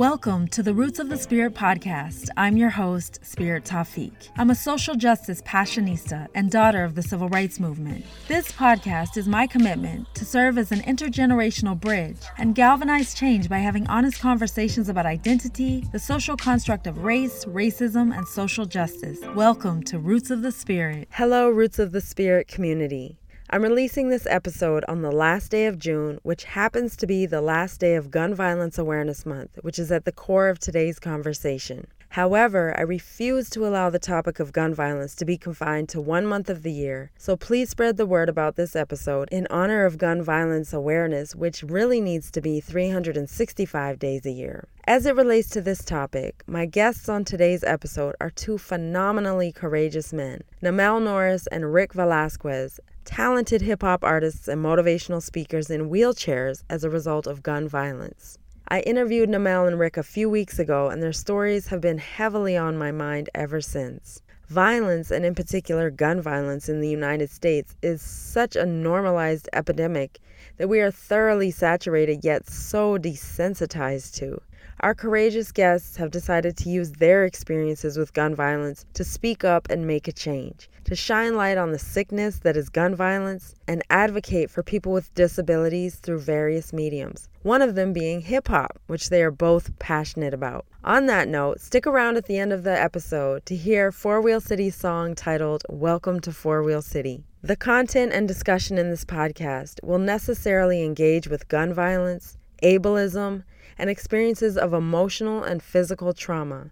[0.00, 2.30] Welcome to the Roots of the Spirit podcast.
[2.34, 4.30] I'm your host, Spirit Tafiq.
[4.38, 8.06] I'm a social justice passionista and daughter of the civil rights movement.
[8.26, 13.58] This podcast is my commitment to serve as an intergenerational bridge and galvanize change by
[13.58, 19.20] having honest conversations about identity, the social construct of race, racism, and social justice.
[19.34, 21.08] Welcome to Roots of the Spirit.
[21.10, 23.19] Hello, Roots of the Spirit community.
[23.52, 27.40] I'm releasing this episode on the last day of June, which happens to be the
[27.40, 31.88] last day of Gun Violence Awareness Month, which is at the core of today's conversation.
[32.10, 36.26] However, I refuse to allow the topic of gun violence to be confined to one
[36.26, 39.98] month of the year, so please spread the word about this episode in honor of
[39.98, 44.68] gun violence awareness, which really needs to be 365 days a year.
[44.86, 50.12] As it relates to this topic, my guests on today's episode are two phenomenally courageous
[50.12, 56.62] men, Namel Norris and Rick Velasquez, talented hip hop artists and motivational speakers in wheelchairs
[56.68, 58.38] as a result of gun violence.
[58.68, 62.56] I interviewed Namel and Rick a few weeks ago, and their stories have been heavily
[62.56, 64.22] on my mind ever since.
[64.46, 70.18] Violence, and in particular gun violence in the United States, is such a normalized epidemic
[70.56, 74.40] that we are thoroughly saturated yet so desensitized to.
[74.82, 79.68] Our courageous guests have decided to use their experiences with gun violence to speak up
[79.68, 83.82] and make a change, to shine light on the sickness that is gun violence, and
[83.90, 89.10] advocate for people with disabilities through various mediums, one of them being hip hop, which
[89.10, 90.64] they are both passionate about.
[90.82, 94.40] On that note, stick around at the end of the episode to hear Four Wheel
[94.40, 97.22] City's song titled Welcome to Four Wheel City.
[97.42, 103.44] The content and discussion in this podcast will necessarily engage with gun violence, ableism,
[103.80, 106.70] and experiences of emotional and physical trauma.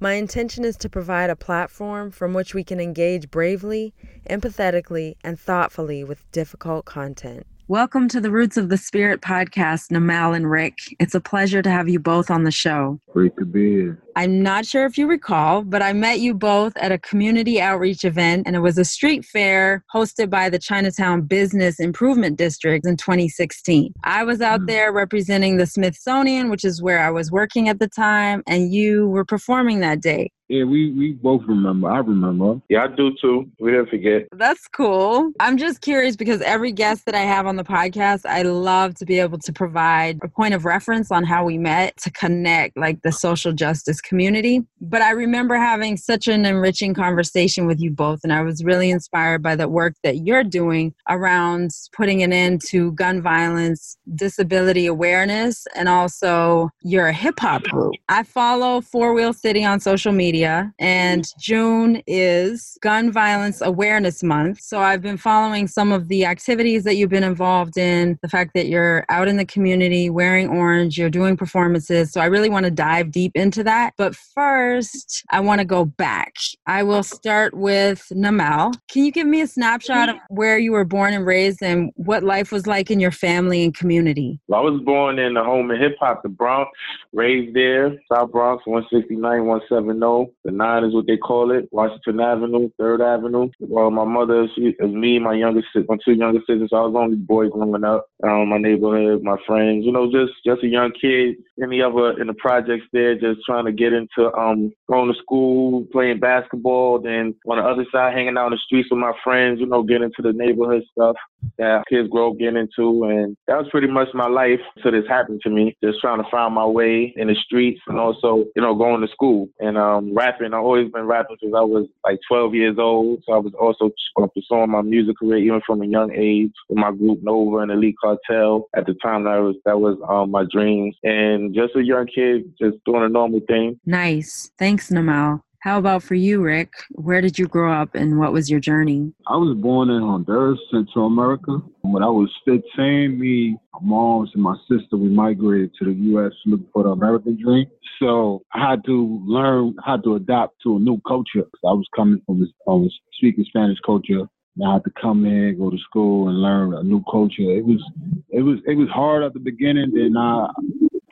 [0.00, 3.94] My intention is to provide a platform from which we can engage bravely,
[4.28, 7.46] empathetically, and thoughtfully with difficult content.
[7.70, 10.78] Welcome to the Roots of the Spirit podcast, Namel and Rick.
[10.98, 12.98] It's a pleasure to have you both on the show.
[13.12, 14.02] Great to be here.
[14.16, 18.06] I'm not sure if you recall, but I met you both at a community outreach
[18.06, 22.96] event, and it was a street fair hosted by the Chinatown Business Improvement District in
[22.96, 23.92] 2016.
[24.02, 24.66] I was out mm.
[24.68, 29.08] there representing the Smithsonian, which is where I was working at the time, and you
[29.08, 30.30] were performing that day.
[30.48, 31.90] Yeah, we, we both remember.
[31.90, 32.60] I remember.
[32.68, 33.50] Yeah, I do too.
[33.60, 34.28] We didn't forget.
[34.32, 35.32] That's cool.
[35.40, 39.04] I'm just curious because every guest that I have on the podcast, I love to
[39.04, 43.02] be able to provide a point of reference on how we met to connect like
[43.02, 44.62] the social justice community.
[44.80, 48.90] But I remember having such an enriching conversation with you both, and I was really
[48.90, 54.86] inspired by the work that you're doing around putting an end to gun violence, disability
[54.86, 57.94] awareness, and also you're a hip hop group.
[58.08, 60.37] I follow Four Wheel City on social media,
[60.78, 64.60] and June is Gun Violence Awareness Month.
[64.60, 68.52] So I've been following some of the activities that you've been involved in, the fact
[68.54, 72.12] that you're out in the community wearing orange, you're doing performances.
[72.12, 73.94] So I really want to dive deep into that.
[73.96, 76.34] But first, I want to go back.
[76.66, 78.74] I will start with Namel.
[78.88, 80.34] Can you give me a snapshot of mm-hmm.
[80.34, 83.74] where you were born and raised and what life was like in your family and
[83.74, 84.38] community?
[84.48, 86.70] Well, I was born in the home of hip hop, the Bronx,
[87.12, 90.27] raised there, South Bronx, 169, 170.
[90.44, 93.48] The nine is what they call it, Washington Avenue, Third Avenue.
[93.60, 96.70] Well, my mother, she me, my younger my two younger sisters.
[96.72, 98.06] I was only boy growing up.
[98.22, 101.36] Um, my neighborhood, my friends, you know, just just a young kid.
[101.62, 105.86] Any other in the projects there, just trying to get into um going to school,
[105.92, 109.60] playing basketball, then on the other side hanging out in the streets with my friends,
[109.60, 111.16] you know, getting into the neighborhood stuff
[111.58, 115.08] that kids grow up getting into and that was pretty much my life until this
[115.08, 115.76] happened to me.
[115.82, 119.08] Just trying to find my way in the streets and also, you know, going to
[119.08, 120.52] school and um rapping.
[120.52, 123.22] I've always been rapping since I was like twelve years old.
[123.24, 123.90] So I was also
[124.34, 127.96] pursuing my music career even from a young age with my group Nova and Elite
[128.02, 128.68] Cartel.
[128.76, 130.96] At the time that was that was um my dreams.
[131.04, 133.78] And just a young kid just doing a normal thing.
[133.86, 134.50] Nice.
[134.58, 135.40] Thanks, Namel.
[135.60, 136.72] How about for you, Rick?
[136.92, 139.12] Where did you grow up and what was your journey?
[139.26, 141.58] I was born in Honduras, Central America.
[141.80, 146.32] When I was 15, me, my mom, and my sister, we migrated to the U.S.
[146.46, 147.66] looking for the American dream.
[147.98, 151.44] So I had to learn how to adapt to a new culture.
[151.64, 154.28] I was coming from this, I was speaking Spanish culture.
[154.64, 157.42] I had to come in, go to school, and learn a new culture.
[157.42, 157.82] It was,
[158.30, 159.90] it was, it was hard at the beginning.
[159.92, 160.48] Then I,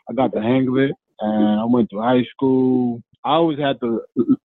[0.08, 3.02] I got the hang of it, and I went to high school.
[3.24, 4.00] I always had the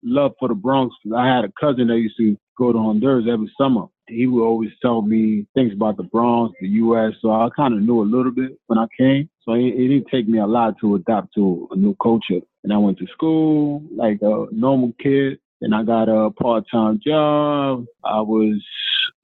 [0.06, 0.94] love for the Bronx.
[1.14, 3.87] I had a cousin that used to go to Honduras every summer.
[4.08, 7.12] He would always tell me things about the Bronx, the U.S.
[7.20, 9.29] So I kind of knew a little bit when I came.
[9.43, 12.41] So it, it didn't take me a lot to adapt to a new culture.
[12.62, 15.38] And I went to school like a normal kid.
[15.62, 17.87] And I got a part-time job.
[18.05, 18.62] I was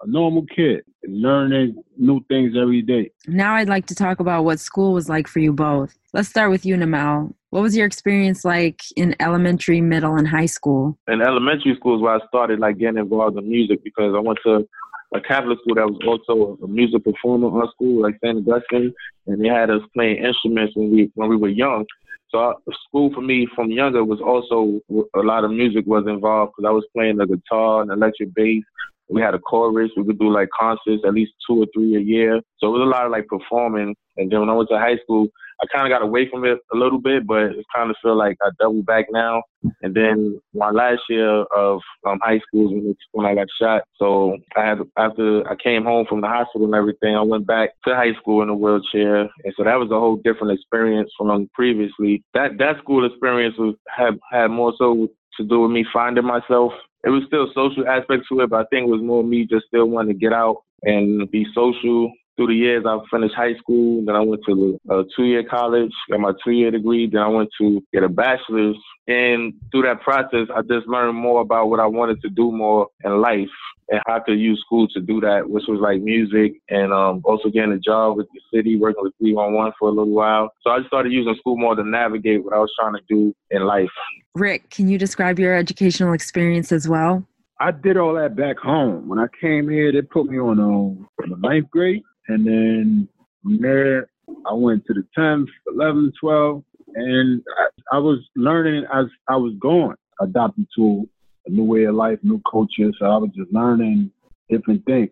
[0.03, 3.11] a normal kid, learning new things every day.
[3.27, 5.97] Now I'd like to talk about what school was like for you both.
[6.13, 7.35] Let's start with you, Namel.
[7.53, 10.97] What was your experience like in elementary, middle, and high school?
[11.07, 14.39] In elementary school is where I started like getting involved in music because I went
[14.47, 14.67] to
[15.15, 18.39] a Catholic school that was also a music performer art school, like St.
[18.39, 18.95] Augustine,
[19.27, 21.85] and they had us playing instruments when we when we were young.
[22.31, 22.55] So uh,
[22.89, 24.81] school for me from younger was also
[25.15, 28.65] a lot of music was involved because I was playing the guitar and electric bass.
[29.11, 29.91] We had a chorus.
[29.95, 32.41] We could do like concerts, at least two or three a year.
[32.57, 33.95] So it was a lot of like performing.
[34.17, 35.29] And then when I went to high school,
[35.63, 38.17] I kind of got away from it a little bit, but it kind of feel
[38.17, 39.43] like I doubled back now.
[39.83, 43.83] And then my last year of um, high school is when, I got shot.
[43.97, 47.71] So I had after I came home from the hospital and everything, I went back
[47.87, 51.49] to high school in a wheelchair, and so that was a whole different experience from
[51.55, 52.25] previously.
[52.35, 56.73] That that school experience was had had more so to do with me finding myself.
[57.05, 59.67] It was still social aspects to it, but I think it was more me just
[59.67, 64.05] still wanting to get out and be social through the years, I finished high school.
[64.05, 67.09] Then I went to a two-year college, got my two-year degree.
[67.11, 68.77] Then I went to get a bachelor's.
[69.07, 72.89] And through that process, I just learned more about what I wanted to do more
[73.05, 73.49] in life
[73.89, 77.51] and how to use school to do that, which was like music and um, also
[77.51, 80.51] getting a job with the city, working with 311 for a little while.
[80.63, 83.65] So I started using school more to navigate what I was trying to do in
[83.65, 83.91] life.
[84.35, 87.27] Rick, can you describe your educational experience as well?
[87.61, 89.09] I did all that back home.
[89.09, 92.03] When I came here, they put me on um, the ninth grade.
[92.29, 93.09] And then
[93.43, 94.09] from there,
[94.47, 96.65] I went to the 10th, 11th, 12th,
[96.95, 101.09] and I, I was learning as I was going, adapting to
[101.47, 102.91] a new way of life, new culture.
[102.99, 104.11] So I was just learning
[104.49, 105.11] different things.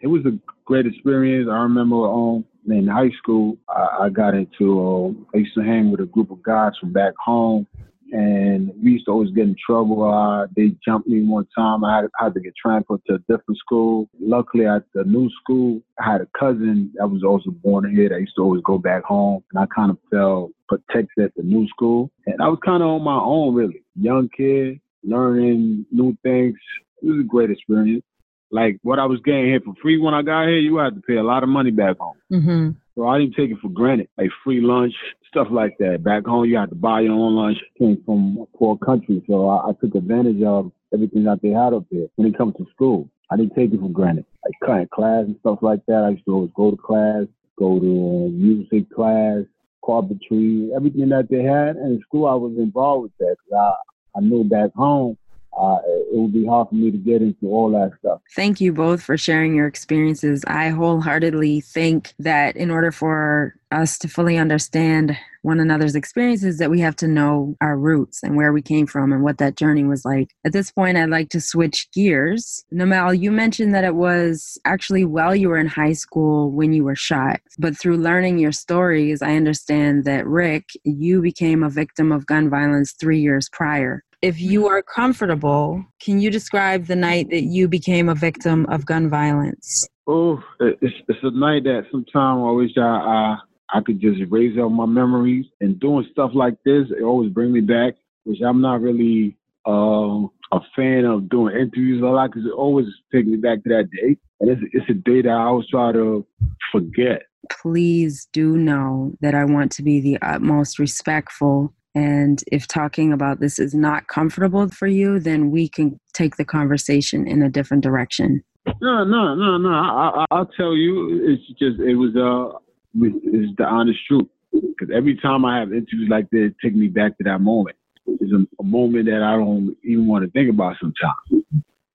[0.00, 1.48] It was a great experience.
[1.50, 5.90] I remember um, in high school, I, I got into, uh, I used to hang
[5.90, 7.66] with a group of guys from back home
[8.12, 10.04] and we used to always get in trouble.
[10.04, 11.82] Uh, they jumped me one time.
[11.82, 14.08] I had, had, to get transferred to a different school.
[14.20, 18.20] Luckily, at the new school, I had a cousin that was also born here that
[18.20, 21.66] used to always go back home, and I kind of felt protected at the new
[21.68, 22.10] school.
[22.26, 23.82] And I was kind of on my own, really.
[23.94, 26.56] Young kid, learning new things.
[27.02, 28.04] It was a great experience.
[28.50, 31.00] Like what I was getting here for free when I got here, you had to
[31.00, 32.16] pay a lot of money back home.
[32.30, 32.70] Mm-hmm.
[32.94, 34.94] So I didn't take it for granted, like free lunch,
[35.28, 36.04] stuff like that.
[36.04, 37.58] Back home, you had to buy your own lunch.
[37.78, 41.72] Came from a poor country, so I, I took advantage of everything that they had
[41.72, 42.06] up there.
[42.16, 44.26] When it comes to school, I didn't take it for granted.
[44.44, 46.04] Like cutting class and stuff like that.
[46.04, 47.24] I used to always go to class,
[47.58, 49.44] go to music class,
[49.84, 51.76] carpentry, everything that they had.
[51.76, 53.74] And in school, I was involved with that because
[54.14, 55.16] I, I knew back home
[55.56, 58.20] uh, it would be hard for me to get into all that stuff.
[58.34, 60.44] Thank you both for sharing your experiences.
[60.46, 66.70] I wholeheartedly think that in order for us to fully understand one another's experiences that
[66.70, 69.82] we have to know our roots and where we came from and what that journey
[69.82, 70.30] was like.
[70.44, 72.64] At this point, I'd like to switch gears.
[72.72, 76.84] Namel, you mentioned that it was actually while you were in high school when you
[76.84, 77.40] were shot.
[77.58, 82.48] But through learning your stories, I understand that Rick, you became a victim of gun
[82.48, 87.68] violence three years prior if you are comfortable, can you describe the night that you
[87.68, 89.86] became a victim of gun violence?
[90.06, 93.36] Oh, it's, it's a night that sometimes I wish I, I
[93.74, 95.46] I could just erase out my memories.
[95.60, 99.36] And doing stuff like this, it always bring me back, which I'm not really
[99.66, 103.68] uh, a fan of doing interviews a lot because it always takes me back to
[103.70, 104.16] that day.
[104.40, 106.26] And it's, it's a day that I always try to
[106.70, 107.22] forget.
[107.50, 113.40] Please do know that I want to be the utmost respectful and if talking about
[113.40, 117.82] this is not comfortable for you, then we can take the conversation in a different
[117.82, 118.42] direction.
[118.80, 119.68] No, no, no, no.
[119.68, 122.56] I, I, will tell you, it's just it was uh,
[122.94, 124.28] it's the honest truth.
[124.52, 127.76] Because every time I have interviews like this, it takes me back to that moment.
[128.06, 131.44] It's a, a moment that I don't even want to think about sometimes.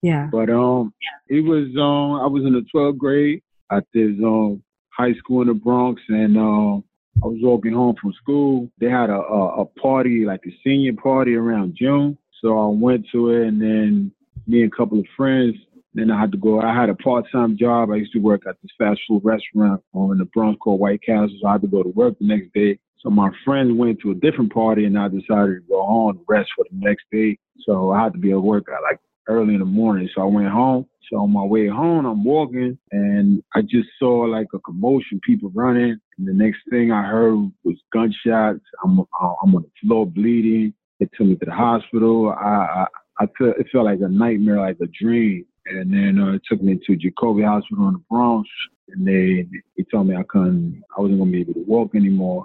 [0.02, 0.30] Yeah.
[0.32, 0.94] But um,
[1.28, 5.48] it was um, I was in the 12th grade at this um high school in
[5.48, 6.84] the Bronx, and um,
[7.24, 8.70] I was walking home from school.
[8.80, 12.18] They had a, a, a party, like a senior party around June.
[12.42, 14.12] So I went to it and then
[14.46, 15.56] me and a couple of friends,
[15.94, 16.62] then I had to go.
[16.62, 17.90] I had a part-time job.
[17.90, 21.36] I used to work at this fast food restaurant in the Bronx called White Castle.
[21.42, 22.80] So I had to go to work the next day.
[23.00, 26.26] So my friends went to a different party and I decided to go home and
[26.28, 27.38] rest for the next day.
[27.66, 30.10] So I had to be at work at like early in the morning.
[30.14, 30.86] So I went home.
[31.10, 35.52] So on my way home, I'm walking and I just saw like a commotion, people
[35.56, 36.00] running.
[36.18, 38.64] And the next thing I heard was gunshots.
[38.84, 40.74] I'm I'm on the floor bleeding.
[41.00, 42.30] They took me to the hospital.
[42.30, 42.86] I I,
[43.20, 45.46] I felt it felt like a nightmare, like a dream.
[45.68, 48.50] And then uh, it took me to Jacobi Hospital in the Bronx.
[48.90, 49.48] And they
[49.78, 52.44] they told me I couldn't, I wasn't gonna be able to walk anymore.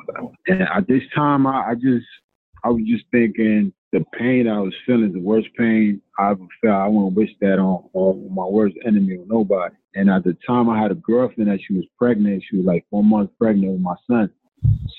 [0.49, 2.07] And at this time, I, I just
[2.64, 6.75] I was just thinking the pain I was feeling, the worst pain I ever felt.
[6.75, 9.75] I wouldn't wish that on, on my worst enemy or nobody.
[9.94, 12.42] And at the time, I had a girlfriend that she was pregnant.
[12.49, 14.30] She was like four months pregnant with my son.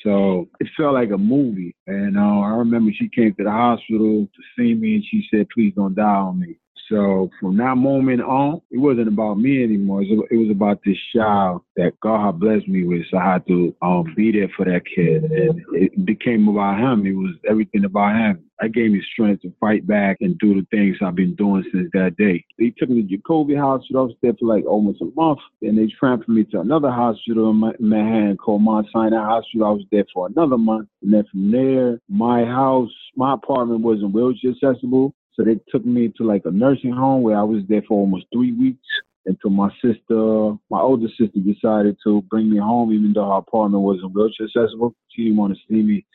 [0.03, 1.75] So it felt like a movie.
[1.88, 5.47] And uh, I remember she came to the hospital to see me and she said,
[5.50, 6.57] please don't die on me.
[6.90, 10.02] So from that moment on, it wasn't about me anymore.
[10.02, 13.04] It was about this child that God had blessed me with.
[13.10, 15.24] So I had to um, be there for that kid.
[15.24, 17.06] And it became about him.
[17.06, 18.44] It was everything about him.
[18.60, 21.90] That gave me strength to fight back and do the things I've been doing since
[21.94, 22.46] that day.
[22.60, 24.04] They took me to Jacobi Hospital.
[24.04, 25.40] I was there for like almost a month.
[25.62, 29.68] Then they transferred me to another hospital in Manhattan called Mount Sinai Hospital.
[29.68, 30.88] I was there for another month.
[31.02, 35.13] And then from there, my house, my apartment wasn't wheelchair accessible.
[35.36, 38.25] So they took me to like a nursing home where I was there for almost
[38.32, 38.86] three weeks
[39.25, 43.84] until my sister, my older sister, decided to bring me home, even though her apartment
[43.84, 44.96] wasn't wheelchair accessible.
[45.10, 46.06] She didn't want to see me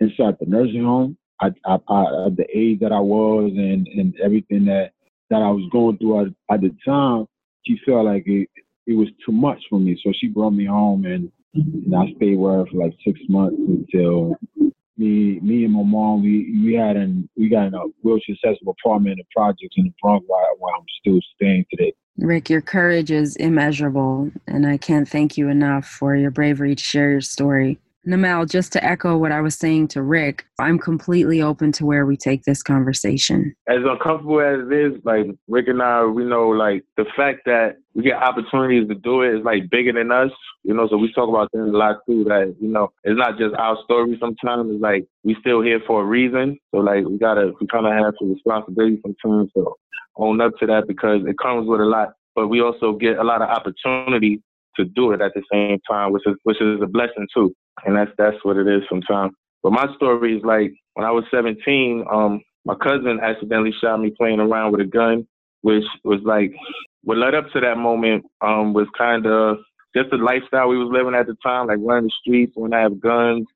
[0.00, 1.16] inside the nursing home.
[1.40, 4.92] I, I, I, the age that I was and, and everything that,
[5.30, 7.26] that I was going through at, at the time,
[7.66, 8.48] she felt like it,
[8.86, 9.98] it was too much for me.
[10.02, 13.56] So she brought me home and, and I stayed with her for like six months
[13.58, 14.36] until
[14.96, 18.76] me, me and my mom, we we had an we got in a wheelchair accessible
[18.80, 21.92] apartment the projects in the Bronx where I'm still staying today.
[22.18, 26.82] Rick, your courage is immeasurable, and I can't thank you enough for your bravery to
[26.82, 27.78] share your story.
[28.06, 32.06] Namel, just to echo what I was saying to Rick, I'm completely open to where
[32.06, 33.52] we take this conversation.
[33.68, 37.78] As uncomfortable as it is, like Rick and I, we know like the fact that
[37.94, 40.30] we get opportunities to do it is like bigger than us,
[40.62, 40.86] you know.
[40.88, 42.22] So we talk about that a lot too.
[42.24, 44.16] That you know, it's not just our story.
[44.20, 46.58] Sometimes it's like we still here for a reason.
[46.72, 49.74] So like we gotta, we kind of have some responsibility sometimes to
[50.16, 52.10] own up to that because it comes with a lot.
[52.36, 54.42] But we also get a lot of opportunity
[54.76, 57.52] to do it at the same time, which is which is a blessing too.
[57.84, 59.32] And that's that's what it is sometimes.
[59.62, 64.12] But my story is like when I was 17, um, my cousin accidentally shot me
[64.16, 65.26] playing around with a gun,
[65.62, 66.52] which was like
[67.02, 69.58] what led up to that moment um, was kind of
[69.96, 72.80] just the lifestyle we was living at the time, like running the streets, when I
[72.80, 73.46] have guns,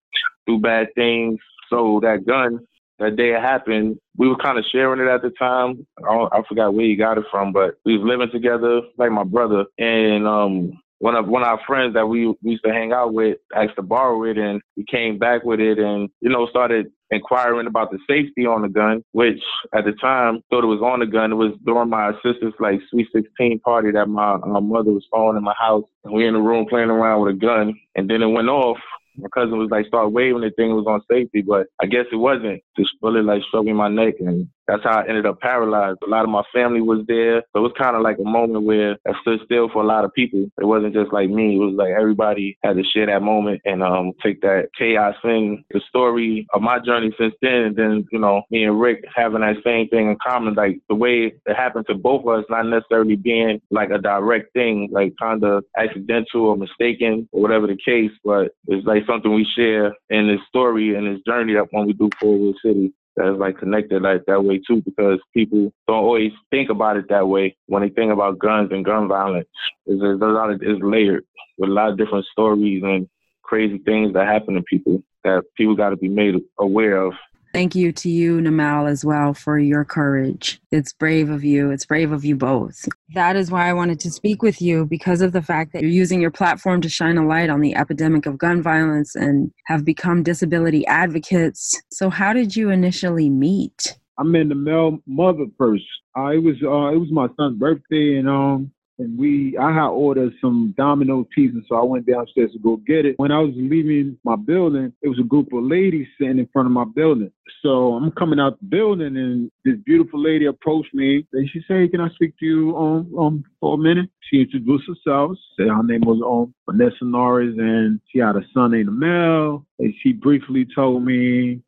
[0.46, 1.38] do bad things.
[1.68, 2.60] So that gun,
[2.98, 5.86] that day it happened, we were kind of sharing it at the time.
[6.08, 9.24] I, I forgot where he got it from, but we was living together like my
[9.24, 9.64] brother.
[9.78, 13.12] And um, one of one of our friends that we, we used to hang out
[13.12, 16.92] with asked to borrow it and he came back with it and you know started
[17.10, 19.42] inquiring about the safety on the gun which
[19.74, 21.32] at the time thought it was on the gun.
[21.32, 25.36] It was during my sister's like sweet 16 party that my, my mother was throwing
[25.36, 25.84] in my house.
[26.04, 28.78] And we in the room playing around with a gun and then it went off.
[29.16, 32.06] My cousin was like start waving the thing it was on safety, but I guess
[32.12, 32.62] it wasn't.
[32.76, 35.98] This bullet like struck me in my neck and that's how I ended up paralyzed.
[36.06, 37.42] A lot of my family was there.
[37.52, 40.04] So it was kind of like a moment where I stood still for a lot
[40.04, 40.46] of people.
[40.60, 41.56] It wasn't just like me.
[41.56, 45.64] It was like everybody had to share that moment and um, take that chaos thing.
[45.70, 49.40] The story of my journey since then, and then, you know, me and Rick having
[49.40, 52.66] that same thing in common, like the way it happened to both of us, not
[52.66, 57.76] necessarily being like a direct thing, like kind of accidental or mistaken or whatever the
[57.84, 61.86] case, but it's like something we share in this story and this journey that when
[61.86, 66.04] we do Four Wheel City that's like connected like that way too because people don't
[66.04, 69.48] always think about it that way when they think about guns and gun violence.
[69.86, 71.24] It's, a lot of it's layered
[71.58, 73.08] with a lot of different stories and
[73.42, 77.12] crazy things that happen to people that people got to be made aware of
[77.52, 80.60] Thank you to you, Namel, as well, for your courage.
[80.70, 81.70] It's brave of you.
[81.70, 82.88] It's brave of you both.
[83.14, 85.90] That is why I wanted to speak with you because of the fact that you're
[85.90, 89.84] using your platform to shine a light on the epidemic of gun violence and have
[89.84, 91.82] become disability advocates.
[91.90, 93.98] So, how did you initially meet?
[94.16, 95.84] I met the male mother first.
[96.16, 99.88] Uh, it was uh, it was my son's birthday, and um, and we I had
[99.88, 103.18] ordered some Domino pizza, so I went downstairs to go get it.
[103.18, 106.66] When I was leaving my building, it was a group of ladies sitting in front
[106.66, 107.32] of my building.
[107.62, 111.76] So I'm coming out the building, and this beautiful lady approached me, and she said,
[111.76, 115.68] hey, "Can I speak to you um, um for a minute?" She introduced herself, said
[115.68, 119.66] her name was um Vanessa Norris, and she had a son named Mel.
[119.78, 121.62] And she briefly told me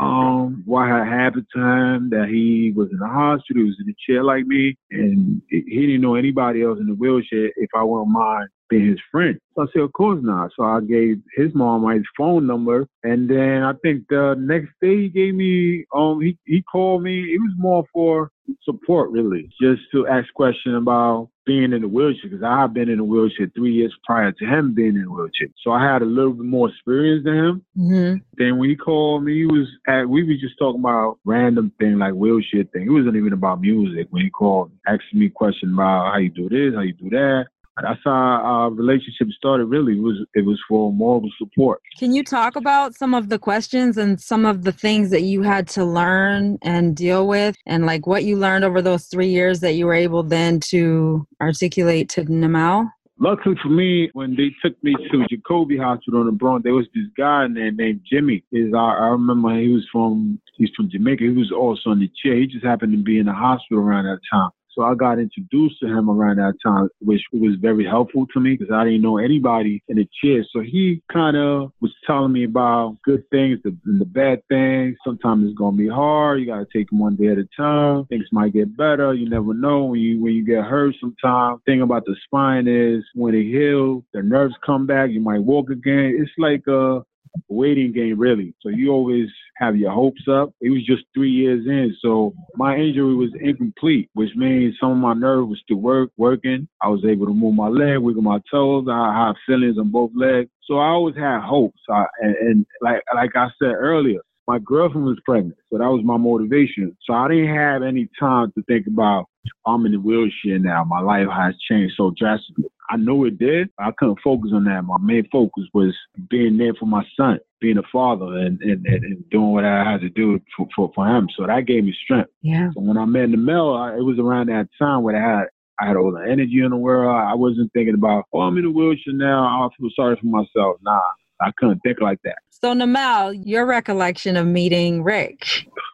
[0.00, 3.90] um, what had happened to him, that he was in the hospital, he was in
[3.90, 7.82] a chair like me, and he didn't know anybody else in the wheelchair if I
[7.82, 9.38] wouldn't mind being his friend.
[9.54, 10.50] So I said, of course not.
[10.56, 15.02] So I gave his mom my phone number, and then I think the next day
[15.02, 17.20] he gave me, um, he, he called me.
[17.20, 18.30] It was more for
[18.62, 22.90] support, really, just to ask questions about being in the wheelchair because I have been
[22.90, 25.48] in a wheelchair three years prior to him being in a wheelchair.
[25.64, 27.64] So I had a little bit more experience than him.
[27.76, 28.16] Mm-hmm.
[28.36, 31.98] Then when he called me, he was at, we were just talking about random thing
[31.98, 32.86] like wheelchair thing.
[32.86, 36.50] It wasn't even about music when he called, asking me questions about how you do
[36.50, 37.46] this, how you do that
[37.82, 42.24] that's how our relationship started really it was it was for moral support can you
[42.24, 45.84] talk about some of the questions and some of the things that you had to
[45.84, 49.86] learn and deal with and like what you learned over those three years that you
[49.86, 52.88] were able then to articulate to namel
[53.20, 56.86] Luckily for me, when they took me to Jacobi Hospital in the Bronx, there was
[56.94, 58.44] this guy named, named Jimmy.
[58.52, 61.24] Is I, I remember he was from he's from Jamaica.
[61.24, 62.36] He was also in the chair.
[62.36, 64.50] He just happened to be in the hospital around that time.
[64.78, 68.54] So I got introduced to him around that time, which was very helpful to me
[68.56, 70.46] because I didn't know anybody in the chair.
[70.52, 74.96] So he kind of was telling me about good things and the bad things.
[75.04, 76.38] Sometimes it's gonna be hard.
[76.38, 78.04] You gotta take them one day at a time.
[78.04, 79.12] Things might get better.
[79.14, 80.94] You never know when you when you get hurt.
[81.00, 85.10] Sometimes thing about the spine is when it heals, the nerves come back.
[85.10, 86.16] You might walk again.
[86.20, 87.02] It's like a
[87.48, 88.54] waiting game really.
[88.60, 90.50] So you always have your hopes up.
[90.60, 94.98] It was just three years in, so my injury was incomplete, which means some of
[94.98, 96.68] my nerve was still work working.
[96.82, 98.86] I was able to move my leg, wiggle my toes.
[98.90, 101.80] I have feelings on both legs, so I always had hopes.
[101.90, 106.00] I, and, and like like I said earlier, my girlfriend was pregnant, so that was
[106.02, 106.96] my motivation.
[107.04, 109.26] So I didn't have any time to think about
[109.66, 110.84] I'm in the wheelchair now.
[110.84, 112.70] My life has changed so drastically.
[112.90, 113.68] I know it did.
[113.78, 114.82] I couldn't focus on that.
[114.84, 115.94] My main focus was
[116.30, 120.00] being there for my son, being a father, and and, and doing what I had
[120.00, 121.28] to do for, for, for him.
[121.36, 122.30] So that gave me strength.
[122.40, 122.70] Yeah.
[122.72, 125.46] So when I met Namel, I, it was around that time where I had
[125.78, 127.14] I had all the energy in the world.
[127.14, 129.44] I wasn't thinking about, oh, I'm in a wheelchair now.
[129.44, 130.76] I feel sorry for myself.
[130.82, 130.98] Nah,
[131.40, 132.38] I couldn't think like that.
[132.50, 135.46] So Namel, your recollection of meeting Rick?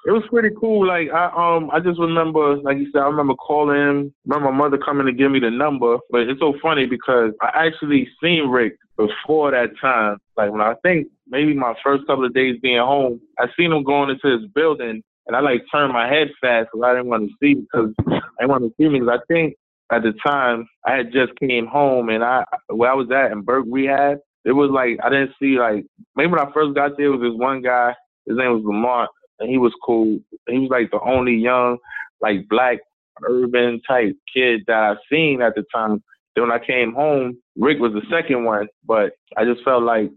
[0.07, 0.87] It was pretty cool.
[0.87, 4.15] Like I um I just remember, like you said, I remember calling him.
[4.27, 5.99] Remember my mother coming to give me the number.
[6.11, 10.19] But it's so funny because I actually seen Rick before that time.
[10.37, 13.85] Like when I think maybe my first couple of days being home, I seen him
[13.85, 17.29] going into his building, and I like turned my head fast because I didn't want
[17.29, 19.55] to see because I didn't want to see me because I think
[19.93, 23.43] at the time I had just came home and I where I was at in
[23.43, 25.85] Burke Rehab it was like I didn't see like
[26.17, 27.95] maybe when I first got there was this one guy.
[28.27, 29.11] His name was Lamont,
[29.41, 30.19] and he was cool.
[30.49, 31.79] He was like the only young,
[32.21, 32.79] like black
[33.23, 36.03] urban type kid that I seen at the time.
[36.35, 40.11] Then when I came home, Rick was the second one, but I just felt like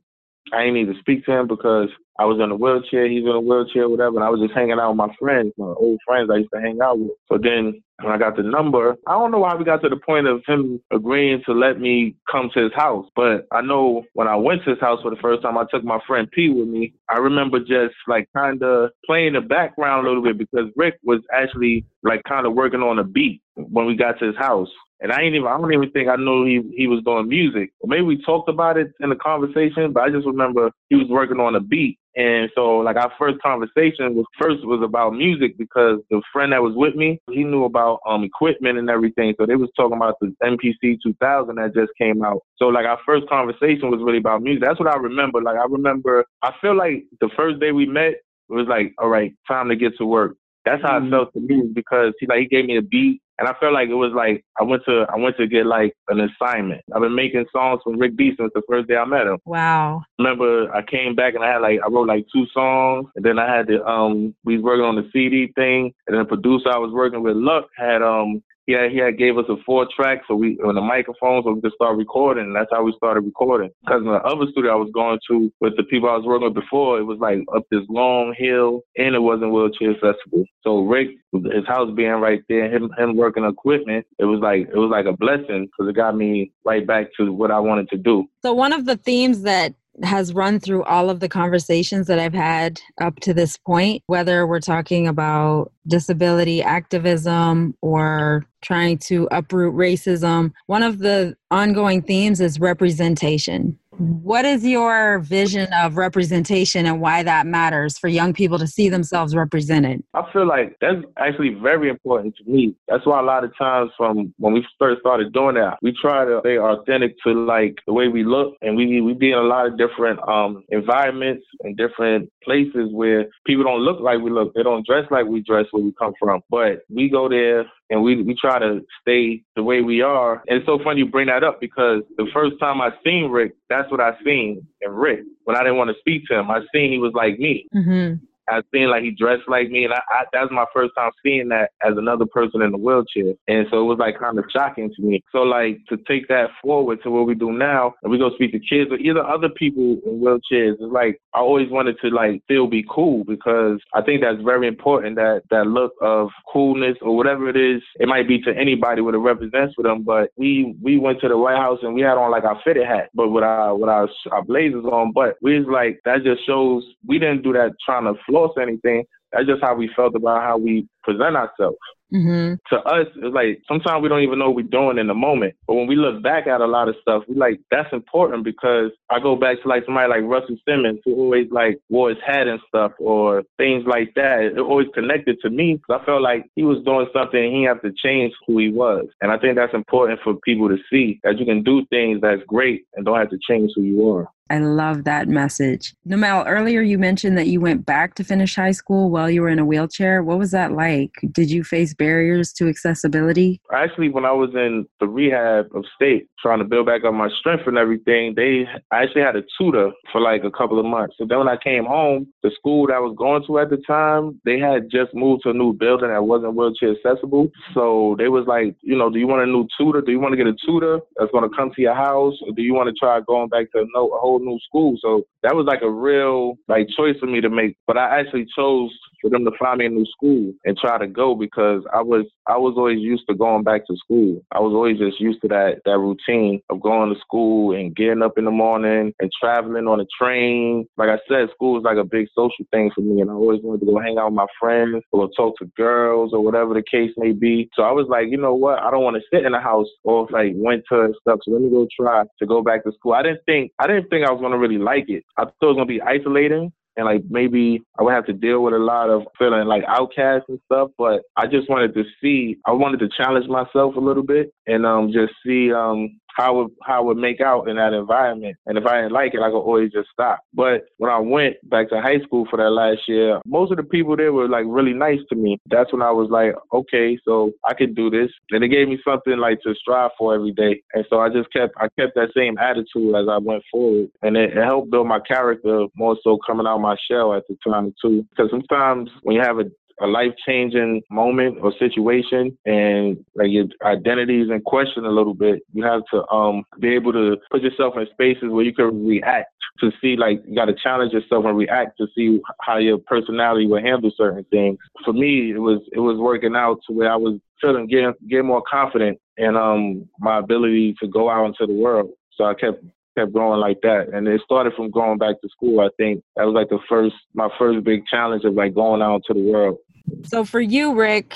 [0.53, 1.89] I didn't need to speak to him because
[2.19, 4.79] I was in a wheelchair, he's in a wheelchair, whatever, and I was just hanging
[4.79, 7.11] out with my friends, my old friends I used to hang out with.
[7.31, 9.97] So then when I got the number, I don't know why we got to the
[9.97, 13.05] point of him agreeing to let me come to his house.
[13.15, 15.83] But I know when I went to his house for the first time, I took
[15.83, 16.93] my friend P with me.
[17.09, 21.21] I remember just like kind of playing the background a little bit because Rick was
[21.33, 24.69] actually like kind of working on a beat when we got to his house.
[24.99, 27.71] And I ain't even I don't even think I knew he he was doing music.
[27.83, 31.39] maybe we talked about it in the conversation, but I just remember he was working
[31.39, 31.99] on a beat.
[32.15, 36.63] And so like our first conversation was first was about music because the friend that
[36.63, 39.35] was with me, he knew about um equipment and everything.
[39.39, 42.41] So they was talking about the MPC 2000 that just came out.
[42.57, 44.63] So like our first conversation was really about music.
[44.63, 45.41] That's what I remember.
[45.41, 48.15] Like I remember I feel like the first day we met
[48.49, 50.37] it was like, all right, time to get to work.
[50.65, 51.07] That's how mm-hmm.
[51.07, 53.73] it felt to me because he like he gave me a beat and I felt
[53.73, 56.81] like it was like I went to I went to get like an assignment.
[56.93, 59.37] I've been making songs for Rick B since the first day I met him.
[59.45, 60.03] Wow.
[60.17, 63.39] Remember I came back and I had like I wrote like two songs and then
[63.39, 66.69] I had to um we was working on the CD thing and then the producer
[66.69, 69.87] I was working with Luck had um he had, he had gave us a four
[69.95, 72.43] track, so we on the microphone, so we could start recording.
[72.43, 73.71] And that's how we started recording.
[73.83, 76.47] Because in the other studio I was going to with the people I was working
[76.47, 80.43] with before, it was like up this long hill, and it wasn't wheelchair accessible.
[80.63, 84.77] So Rick, his house being right there, him him working equipment, it was like it
[84.77, 87.97] was like a blessing because it got me right back to what I wanted to
[87.97, 88.25] do.
[88.43, 92.33] So one of the themes that has run through all of the conversations that I've
[92.33, 99.73] had up to this point, whether we're talking about disability activism or trying to uproot
[99.75, 100.51] racism.
[100.67, 103.77] One of the ongoing themes is representation.
[103.97, 108.89] What is your vision of representation and why that matters for young people to see
[108.89, 110.03] themselves represented?
[110.13, 112.75] I feel like that's actually very important to me.
[112.87, 116.25] That's why a lot of times from when we first started doing that, we try
[116.25, 119.41] to stay authentic to like the way we look and we we be in a
[119.41, 124.53] lot of different um environments and different places where people don't look like we look.
[124.53, 126.41] They don't dress like we dress where we come from.
[126.51, 130.43] But we go there and we we try to stay the way we are.
[130.47, 133.55] And it's so funny you bring that up because the first time I seen Rick,
[133.69, 135.21] that's what I seen in Rick.
[135.45, 137.67] When I didn't want to speak to him, I seen he was like me.
[137.75, 138.25] Mm-hmm.
[138.49, 141.11] I seen like he dressed like me, and I, I that was my first time
[141.23, 144.45] seeing that as another person in a wheelchair, and so it was like kind of
[144.51, 145.21] shocking to me.
[145.31, 148.51] So like to take that forward to what we do now, and we go speak
[148.53, 150.73] to kids or either other people in wheelchairs.
[150.79, 154.67] It's like I always wanted to like still be cool because I think that's very
[154.67, 155.15] important.
[155.15, 159.15] That that look of coolness or whatever it is, it might be to anybody what
[159.15, 160.03] it represents for them.
[160.03, 162.87] But we we went to the White House and we had on like our fitted
[162.87, 165.11] hat, but with our with our, our blazers on.
[165.13, 169.03] But we was like that just shows we didn't do that trying to floss anything.
[169.31, 171.77] That's just how we felt about how we present ourselves.
[172.13, 172.55] Mm-hmm.
[172.73, 175.55] To us, it's like sometimes we don't even know what we're doing in the moment.
[175.67, 178.91] But when we look back at a lot of stuff, we like that's important because
[179.09, 182.47] I go back to like somebody like Russell Simmons who always like wore his hat
[182.47, 184.53] and stuff or things like that.
[184.55, 187.63] It always connected to me because I felt like he was doing something and he
[187.63, 189.07] had to change who he was.
[189.19, 192.43] And I think that's important for people to see that you can do things that's
[192.47, 194.29] great and don't have to change who you are.
[194.49, 195.93] I love that message.
[196.07, 199.49] Namel, earlier you mentioned that you went back to finish high school while you were
[199.49, 200.23] in a wheelchair.
[200.23, 201.11] What was that like?
[201.31, 203.61] Did you face barriers to accessibility?
[203.73, 207.29] Actually, when I was in the rehab of state, trying to build back up my
[207.39, 211.15] strength and everything, they I actually had a tutor for like a couple of months.
[211.17, 213.77] So then when I came home, the school that I was going to at the
[213.87, 217.49] time, they had just moved to a new building that wasn't wheelchair accessible.
[217.73, 220.01] So they was like, you know, do you want a new tutor?
[220.01, 222.35] Do you want to get a tutor that's going to come to your house?
[222.45, 224.97] Or do you want to try going back to a whole whole new school.
[225.01, 227.77] So that was like a real like choice for me to make.
[227.87, 231.07] But I actually chose for them to find me a new school and try to
[231.07, 234.41] go because I was I was always used to going back to school.
[234.51, 238.21] I was always just used to that that routine of going to school and getting
[238.21, 240.85] up in the morning and traveling on a train.
[240.97, 243.61] Like I said, school is like a big social thing for me and I always
[243.63, 246.83] wanted to go hang out with my friends or talk to girls or whatever the
[246.83, 247.69] case may be.
[247.75, 248.79] So I was like, you know what?
[248.79, 251.39] I don't want to sit in the house all like winter and stuff.
[251.43, 253.13] So let me go try to go back to school.
[253.13, 255.23] I didn't think I didn't think I was gonna really like it.
[255.37, 258.63] I thought it was gonna be isolating and like maybe I would have to deal
[258.63, 260.89] with a lot of feeling like outcast and stuff.
[260.97, 264.85] But I just wanted to see, I wanted to challenge myself a little bit and
[264.85, 268.55] um just see um how it, how it would make out in that environment.
[268.67, 270.39] And if I didn't like it, I could always just stop.
[270.53, 273.83] But when I went back to high school for that last year, most of the
[273.83, 275.57] people there were like really nice to me.
[275.65, 278.29] That's when I was like, okay, so I could do this.
[278.51, 280.81] And it gave me something like to strive for every day.
[280.93, 284.09] And so I just kept I kept that same attitude as I went forward.
[284.21, 287.57] And it, it helped build my character more so coming out my shell at the
[287.67, 288.25] time too.
[288.29, 289.65] Because sometimes when you have a
[290.01, 295.33] a life changing moment or situation and like your identity is in question a little
[295.33, 299.05] bit, you have to um be able to put yourself in spaces where you can
[299.05, 302.97] react to see like you got to challenge yourself and react to see how your
[302.97, 304.77] personality will handle certain things.
[305.05, 308.47] For me, it was it was working out to where I was feeling getting getting
[308.47, 312.09] more confident in um my ability to go out into the world.
[312.35, 312.83] So I kept
[313.17, 314.09] kept growing like that.
[314.13, 315.79] And it started from going back to school.
[315.79, 319.23] I think that was like the first, my first big challenge of like going out
[319.27, 319.77] to the world.
[320.23, 321.35] So for you, Rick,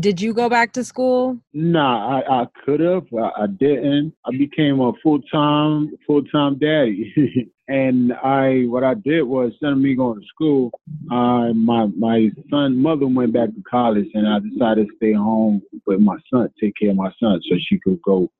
[0.00, 1.38] did you go back to school?
[1.52, 3.04] Nah, I, I could have.
[3.16, 4.14] I, I, didn't.
[4.24, 9.72] I became a full time full time daddy, and I what I did was instead
[9.72, 10.70] of me going to school,
[11.10, 15.62] uh, my my son mother went back to college, and I decided to stay home
[15.86, 18.30] with my son, take care of my son, so she could go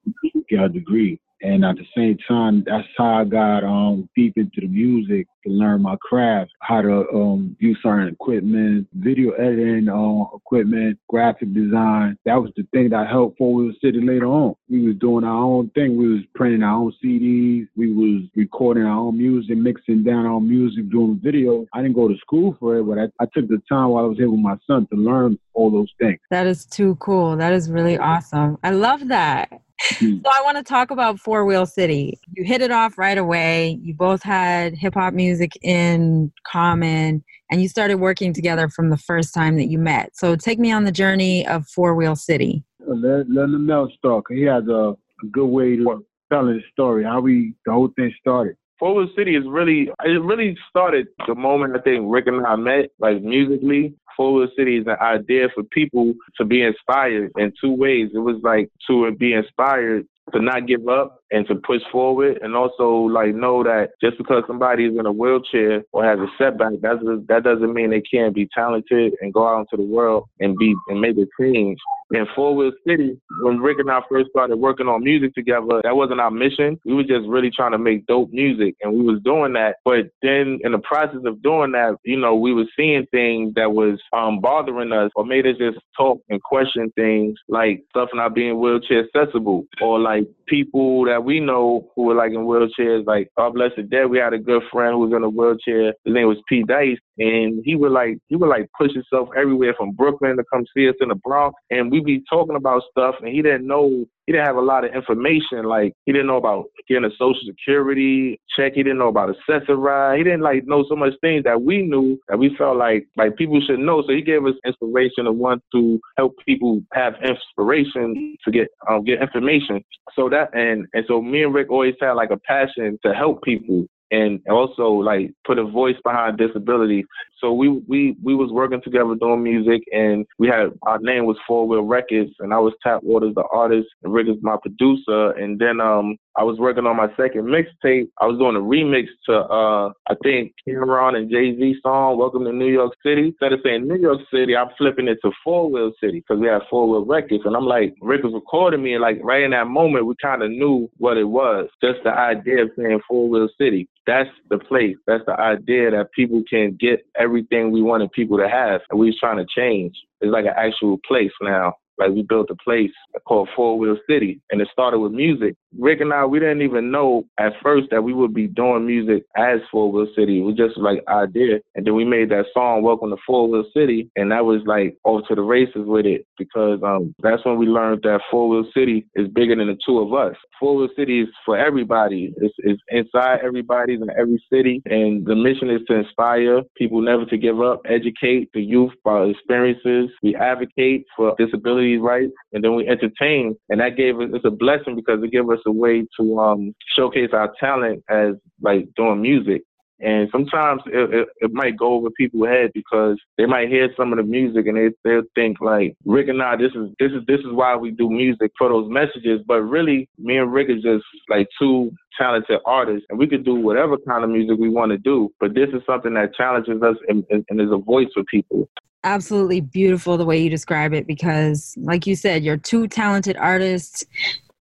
[0.49, 1.21] get her degree.
[1.43, 5.53] And at the same time, that's how I got um, deep into the music to
[5.53, 12.17] learn my craft, how to um, use certain equipment, video editing uh, equipment, graphic design.
[12.25, 14.55] That was the thing that helped Four Wheel City later on.
[14.71, 15.99] We was doing our own thing.
[15.99, 17.67] We was printing our own CDs.
[17.77, 21.67] We was recording our own music, mixing down our music, doing videos.
[21.73, 24.09] I didn't go to school for it, but I, I took the time while I
[24.09, 26.19] was here with my son to learn all those things.
[26.31, 27.37] That is too cool.
[27.37, 28.59] That is really awesome.
[28.63, 29.51] I love that.
[29.95, 30.19] Mm-hmm.
[30.25, 32.19] so I want to talk about Four Wheel City.
[32.35, 33.79] You hit it off right away.
[33.83, 38.97] You both had hip hop music in common and you started working together from the
[38.97, 40.17] first time that you met.
[40.17, 42.65] So take me on the journey of Four Wheel City.
[42.81, 44.25] Let, let know start.
[44.31, 48.13] He has a, a good way to tell his story, how we the whole thing
[48.21, 48.57] started.
[48.81, 52.91] Wheel City is really it really started the moment I think Rick and I met,
[52.99, 53.95] like musically.
[54.19, 58.11] Wheel City is an idea for people to be inspired in two ways.
[58.15, 62.55] It was like to be inspired to not give up and to push forward and
[62.55, 66.73] also like know that just because somebody is in a wheelchair or has a setback
[66.81, 70.57] that's that doesn't mean they can't be talented and go out into the world and
[70.57, 71.79] be and make a change
[72.11, 75.97] in Four Wheel City, when Rick and I first started working on music together, that
[75.97, 76.79] wasn't our mission.
[76.85, 79.77] We were just really trying to make dope music and we was doing that.
[79.85, 83.73] But then in the process of doing that, you know, we were seeing things that
[83.73, 88.35] was um, bothering us or made us just talk and question things like stuff not
[88.35, 93.31] being wheelchair accessible or like people that we know who were like in wheelchairs, like
[93.37, 95.95] God bless the dead, we had a good friend who was in a wheelchair.
[96.05, 99.75] His name was Pete Dice and he would like he would like push himself everywhere
[99.77, 103.17] from Brooklyn to come see us in the Bronx, and we'd be talking about stuff,
[103.21, 105.65] and he didn't know he didn't have a lot of information.
[105.65, 108.73] Like he didn't know about getting a social security check.
[108.75, 110.19] He didn't know about Access-a-Ride.
[110.19, 113.37] He didn't like know so much things that we knew that we felt like like
[113.37, 114.03] people should know.
[114.03, 119.05] So he gave us inspiration and want to help people have inspiration to get um,
[119.05, 119.83] get information.
[120.15, 123.43] So that and and so me and Rick always had like a passion to help
[123.43, 127.05] people and also like put a voice behind disability.
[127.41, 131.37] So we we we was working together doing music, and we had our name was
[131.47, 135.31] Four Wheel Records, and I was Tap Waters the artist, and Rick is my producer,
[135.33, 138.09] and then um I was working on my second mixtape.
[138.21, 142.45] I was doing a remix to uh I think Cam'ron and Jay Z song "Welcome
[142.45, 145.71] to New York City." Instead of saying New York City, I'm flipping it to Four
[145.71, 148.95] Wheel City because we had Four Wheel Records, and I'm like Rick was recording me,
[148.95, 151.69] and like right in that moment, we kind of knew what it was.
[151.83, 153.89] Just the idea of saying Four Wheel City.
[154.07, 154.97] That's the place.
[155.07, 159.07] That's the idea that people can get everything we wanted people to have, and we
[159.07, 159.95] was trying to change.
[160.21, 161.75] It's like an actual place now.
[161.99, 162.91] Like we built a place
[163.27, 165.55] called Four Wheel City, and it started with music.
[165.79, 169.25] Rick and I, we didn't even know at first that we would be doing music
[169.37, 170.41] as Four Wheel City.
[170.41, 173.65] It was just like idea, and then we made that song "Welcome to Four Wheel
[173.75, 177.59] City," and that was like off to the races with it because um, that's when
[177.59, 180.37] we learned that Four Wheel City is bigger than the two of us.
[180.59, 182.33] Four Wheel City is for everybody.
[182.39, 187.25] It's, it's inside everybody's in every city, and the mission is to inspire people never
[187.27, 190.11] to give up, educate the youth by experiences.
[190.23, 194.51] We advocate for disability rights, and then we entertain, and that gave us it's a
[194.51, 199.23] blessing because it gave us a way to um, showcase our talent as like doing
[199.23, 199.63] music.
[200.01, 204.13] And sometimes it, it, it, might go over people's head because they might hear some
[204.13, 207.23] of the music and they they'll think like Rick and I this is this is
[207.27, 209.41] this is why we do music for those messages.
[209.47, 213.55] But really, me and Rick is just like two talented artists, and we could do
[213.55, 215.31] whatever kind of music we want to do.
[215.41, 218.69] But this is something that challenges us and, and, and is a voice for people
[219.07, 224.05] absolutely beautiful the way you describe it because like you said you're two talented artists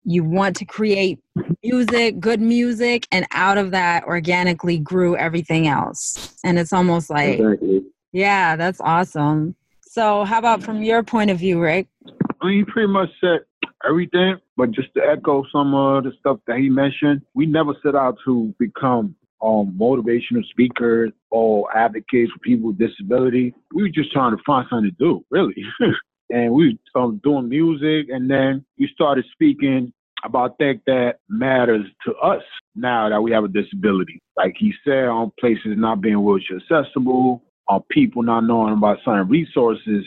[0.05, 1.19] you want to create
[1.63, 6.35] music, good music, and out of that organically grew everything else.
[6.43, 7.83] And it's almost like, exactly.
[8.11, 9.55] yeah, that's awesome.
[9.81, 11.87] So, how about from your point of view, Rick?
[12.41, 13.39] I mean, he pretty much said
[13.87, 17.95] everything, but just to echo some of the stuff that he mentioned, we never set
[17.95, 23.53] out to become um, motivational speakers or advocates for people with disability.
[23.73, 25.55] We were just trying to find something to do, really.
[26.29, 29.93] and we were um, doing music, and then we started speaking
[30.23, 32.41] about things that matters to us
[32.75, 34.21] now that we have a disability.
[34.37, 39.27] Like he said, on places not being wheelchair accessible, on people not knowing about certain
[39.27, 40.05] resources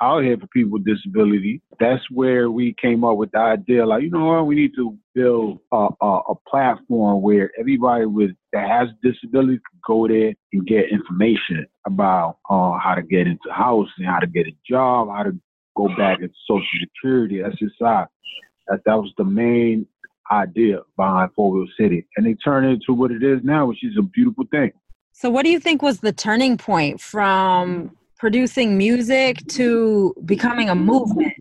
[0.00, 1.60] out here for people with disability.
[1.78, 4.96] That's where we came up with the idea, like, you know what, we need to
[5.14, 10.66] build a, a, a platform where everybody with that has disability can go there and
[10.66, 15.22] get information about uh, how to get into housing, how to get a job, how
[15.22, 15.38] to
[15.76, 18.06] go back into Social Security, SSI.
[18.68, 19.86] That that was the main
[20.32, 23.96] idea behind Four Wheel City, and they turned into what it is now, which is
[23.98, 24.72] a beautiful thing.
[25.12, 30.74] So, what do you think was the turning point from producing music to becoming a
[30.74, 31.35] movement?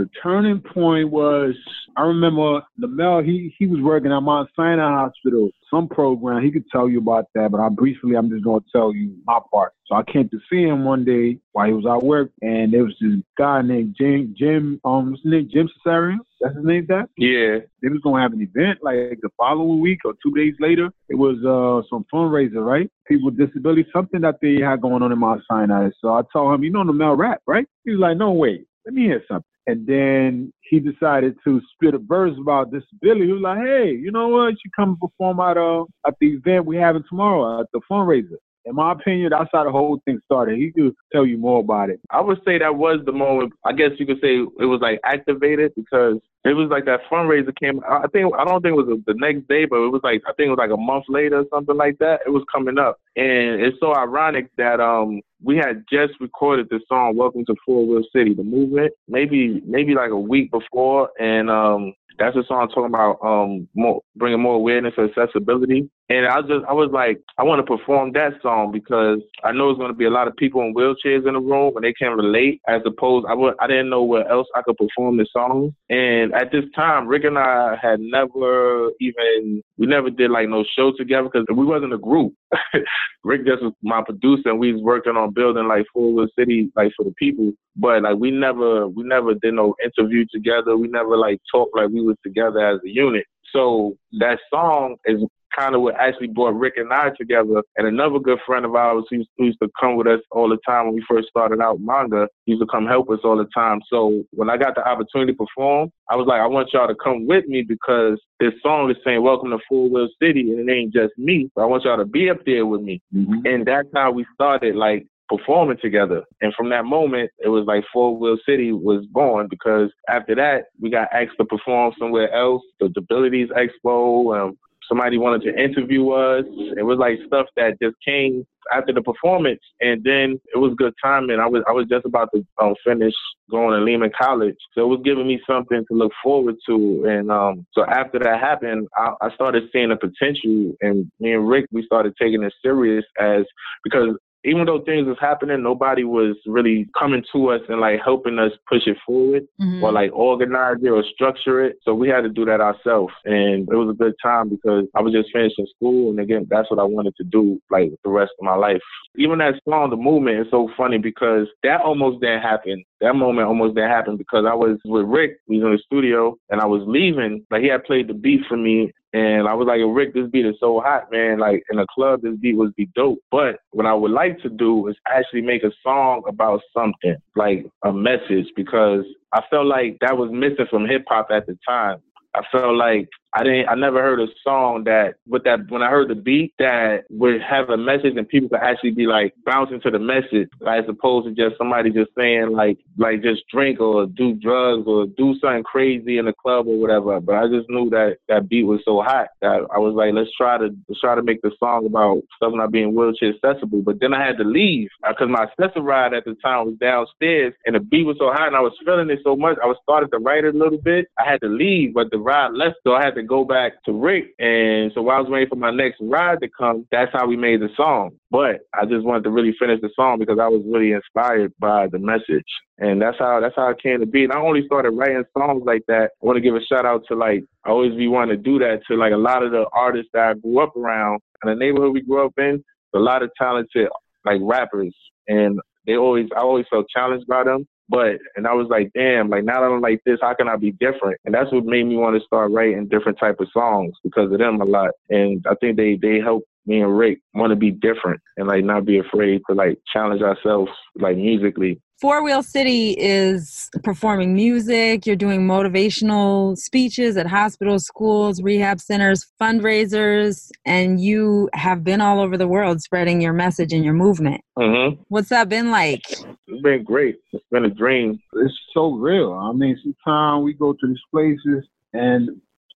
[0.00, 1.54] The turning point was
[1.94, 3.22] I remember Namel.
[3.22, 6.42] He he was working at Mount Sinai Hospital, some program.
[6.42, 9.40] He could tell you about that, but I briefly I'm just gonna tell you my
[9.52, 9.74] part.
[9.84, 12.84] So I came to see him one day while he was at work, and there
[12.84, 16.20] was this guy named Jim Jim um what's his name Jim Cesarion.
[16.40, 16.86] That's his name.
[16.88, 17.58] That yeah.
[17.82, 20.88] They was gonna have an event like the following week or two days later.
[21.10, 22.90] It was uh some fundraiser, right?
[23.06, 25.90] People with disabilities, something that they had going on in Mount Sinai.
[26.00, 27.66] So I told him, you know Namel rap, right?
[27.84, 28.64] He was like, no way.
[28.86, 29.49] Let me hear something.
[29.70, 33.26] And then he decided to spit a verse about disability.
[33.26, 34.54] He was like, hey, you know what?
[34.64, 38.38] You come perform at, uh, at the event we're having tomorrow at the fundraiser.
[38.70, 40.56] In my opinion, that's how the whole thing started.
[40.56, 42.00] He could tell you more about it.
[42.10, 43.52] I would say that was the moment.
[43.64, 47.54] I guess you could say it was like activated because it was like that fundraiser
[47.60, 47.80] came.
[47.88, 50.32] I think I don't think it was the next day, but it was like I
[50.34, 52.20] think it was like a month later or something like that.
[52.24, 56.80] It was coming up, and it's so ironic that um we had just recorded the
[56.88, 61.50] song "Welcome to Four Wheel City," the movement, maybe maybe like a week before, and
[61.50, 65.90] um that's a song talking about um more, bringing more awareness and accessibility.
[66.10, 69.68] And I just I was like, I want to perform that song because I know
[69.68, 71.94] there's going to be a lot of people in wheelchairs in the room and they
[71.94, 72.60] can relate.
[72.68, 75.74] As opposed, I would I didn't know where else I could perform the song.
[75.88, 80.62] And at this time, Rick and I had never even we never did like no
[80.76, 82.34] show together because we wasn't a group.
[83.24, 86.70] Rick just was my producer and we was working on building like Four Wheel City
[86.76, 87.50] like for the people.
[87.76, 90.76] But like we never we never did no interview together.
[90.76, 93.24] We never like talked like we was together as a unit.
[93.54, 95.22] So that song is
[95.56, 97.62] kind of what actually brought Rick and I together.
[97.76, 100.86] And another good friend of ours who used, to come with us all the time
[100.86, 103.80] when we first started out manga, he used to come help us all the time.
[103.90, 106.94] So when I got the opportunity to perform, I was like, I want y'all to
[106.94, 110.72] come with me because this song is saying Welcome to Four Wheel City and it
[110.72, 111.50] ain't just me.
[111.54, 113.00] But I want y'all to be up there with me.
[113.14, 113.46] Mm-hmm.
[113.46, 116.24] And that's how we started like performing together.
[116.40, 120.64] And from that moment, it was like Four Wheel City was born because after that,
[120.80, 124.58] we got asked to perform somewhere else, the Disabilities Expo, um,
[124.90, 126.44] somebody wanted to interview us.
[126.76, 130.92] It was like stuff that just came after the performance, and then it was good
[131.02, 131.38] timing.
[131.38, 133.14] I was I was just about to um, finish
[133.50, 137.04] going to Lehman College, so it was giving me something to look forward to.
[137.08, 141.48] And um, so after that happened, I, I started seeing the potential, and me and
[141.48, 143.44] Rick we started taking it serious as
[143.84, 148.38] because even though things was happening, nobody was really coming to us and like helping
[148.38, 149.84] us push it forward mm-hmm.
[149.84, 151.76] or like organize it or structure it.
[151.82, 153.12] So we had to do that ourselves.
[153.24, 156.10] And it was a good time because I was just finishing school.
[156.10, 158.80] And again, that's what I wanted to do like the rest of my life.
[159.16, 162.82] Even that song, The Movement, is so funny because that almost didn't happen.
[163.00, 166.36] That moment almost didn't happen because I was with Rick, we was in the studio,
[166.50, 167.44] and I was leaving.
[167.50, 170.46] Like he had played the beat for me, and I was like, Rick, this beat
[170.46, 171.38] is so hot, man.
[171.38, 173.18] Like in a club, this beat would be dope.
[173.30, 177.66] But what I would like to do is actually make a song about something, like
[177.84, 181.98] a message, because I felt like that was missing from hip hop at the time.
[182.36, 183.68] I felt like I didn't.
[183.68, 187.40] I never heard a song that with that when I heard the beat that would
[187.42, 191.28] have a message and people could actually be like bouncing to the message as opposed
[191.28, 195.62] to just somebody just saying like like just drink or do drugs or do something
[195.62, 197.20] crazy in the club or whatever.
[197.20, 200.34] But I just knew that that beat was so hot that I was like, let's
[200.36, 203.82] try to let's try to make the song about stuff not being wheelchair accessible.
[203.82, 207.54] But then I had to leave uh, because my Access-A-Ride at the time was downstairs
[207.64, 209.56] and the beat was so hot and I was feeling it so much.
[209.62, 211.06] I was starting to write it a little bit.
[211.18, 213.82] I had to leave, but the ride left, so I had to to go back
[213.84, 214.34] to Rick.
[214.38, 217.36] And so while I was waiting for my next ride to come, that's how we
[217.36, 218.10] made the song.
[218.30, 221.86] But I just wanted to really finish the song because I was really inspired by
[221.88, 222.46] the message.
[222.78, 224.24] And that's how that's how it came to be.
[224.24, 226.10] And I only started writing songs like that.
[226.22, 228.58] I want to give a shout out to like I always be wanting to do
[228.60, 231.54] that to like a lot of the artists that I grew up around and the
[231.54, 232.64] neighborhood we grew up in.
[232.94, 233.88] A lot of talented
[234.24, 234.94] like rappers,
[235.28, 237.66] and they always I always felt challenged by them.
[237.90, 240.56] But and I was like, damn, like now that I'm like this, how can I
[240.56, 241.18] be different?
[241.24, 244.38] And that's what made me want to start writing different type of songs because of
[244.38, 244.90] them a lot.
[245.08, 248.64] And I think they they help me and Rick want to be different and like
[248.64, 251.80] not be afraid to like challenge ourselves like musically.
[252.00, 259.26] Four Wheel City is performing music, you're doing motivational speeches at hospitals, schools, rehab centers,
[259.38, 264.40] fundraisers, and you have been all over the world spreading your message and your movement.
[264.58, 265.02] Mm-hmm.
[265.08, 266.00] What's that been like?
[266.10, 267.18] It's been great.
[267.34, 268.18] It's been a dream.
[268.32, 269.34] It's so real.
[269.34, 272.30] I mean, sometimes we go to these places and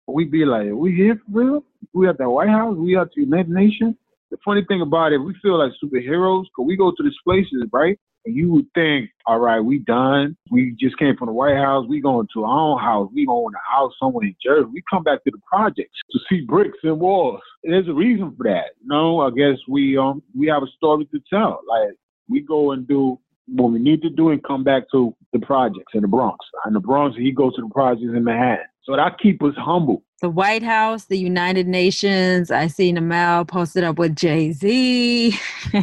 [0.06, 1.64] we be like, we here for real?
[1.94, 2.76] We at the White House?
[2.76, 3.94] We at the United Nations?
[4.30, 7.64] The funny thing about it, we feel like superheroes because we go to these places,
[7.72, 7.98] right?
[8.24, 10.36] And you would think, all right, we done.
[10.50, 11.86] We just came from the White House.
[11.88, 13.10] We going to our own house.
[13.14, 14.68] We going to house somewhere in Jersey.
[14.72, 17.40] We come back to the projects to see bricks and walls.
[17.62, 18.70] There's a reason for that.
[18.80, 21.60] You know, I guess we um we have a story to tell.
[21.68, 21.96] Like
[22.28, 25.92] we go and do what we need to do and come back to the projects
[25.94, 26.38] in the Bronx.
[26.66, 28.64] In the Bronx, he goes to the projects in Manhattan.
[28.84, 30.02] So that keep us humble.
[30.20, 32.50] The White House, the United Nations.
[32.50, 35.38] I see Namel posted up with Jay Z.
[35.72, 35.80] Hmm.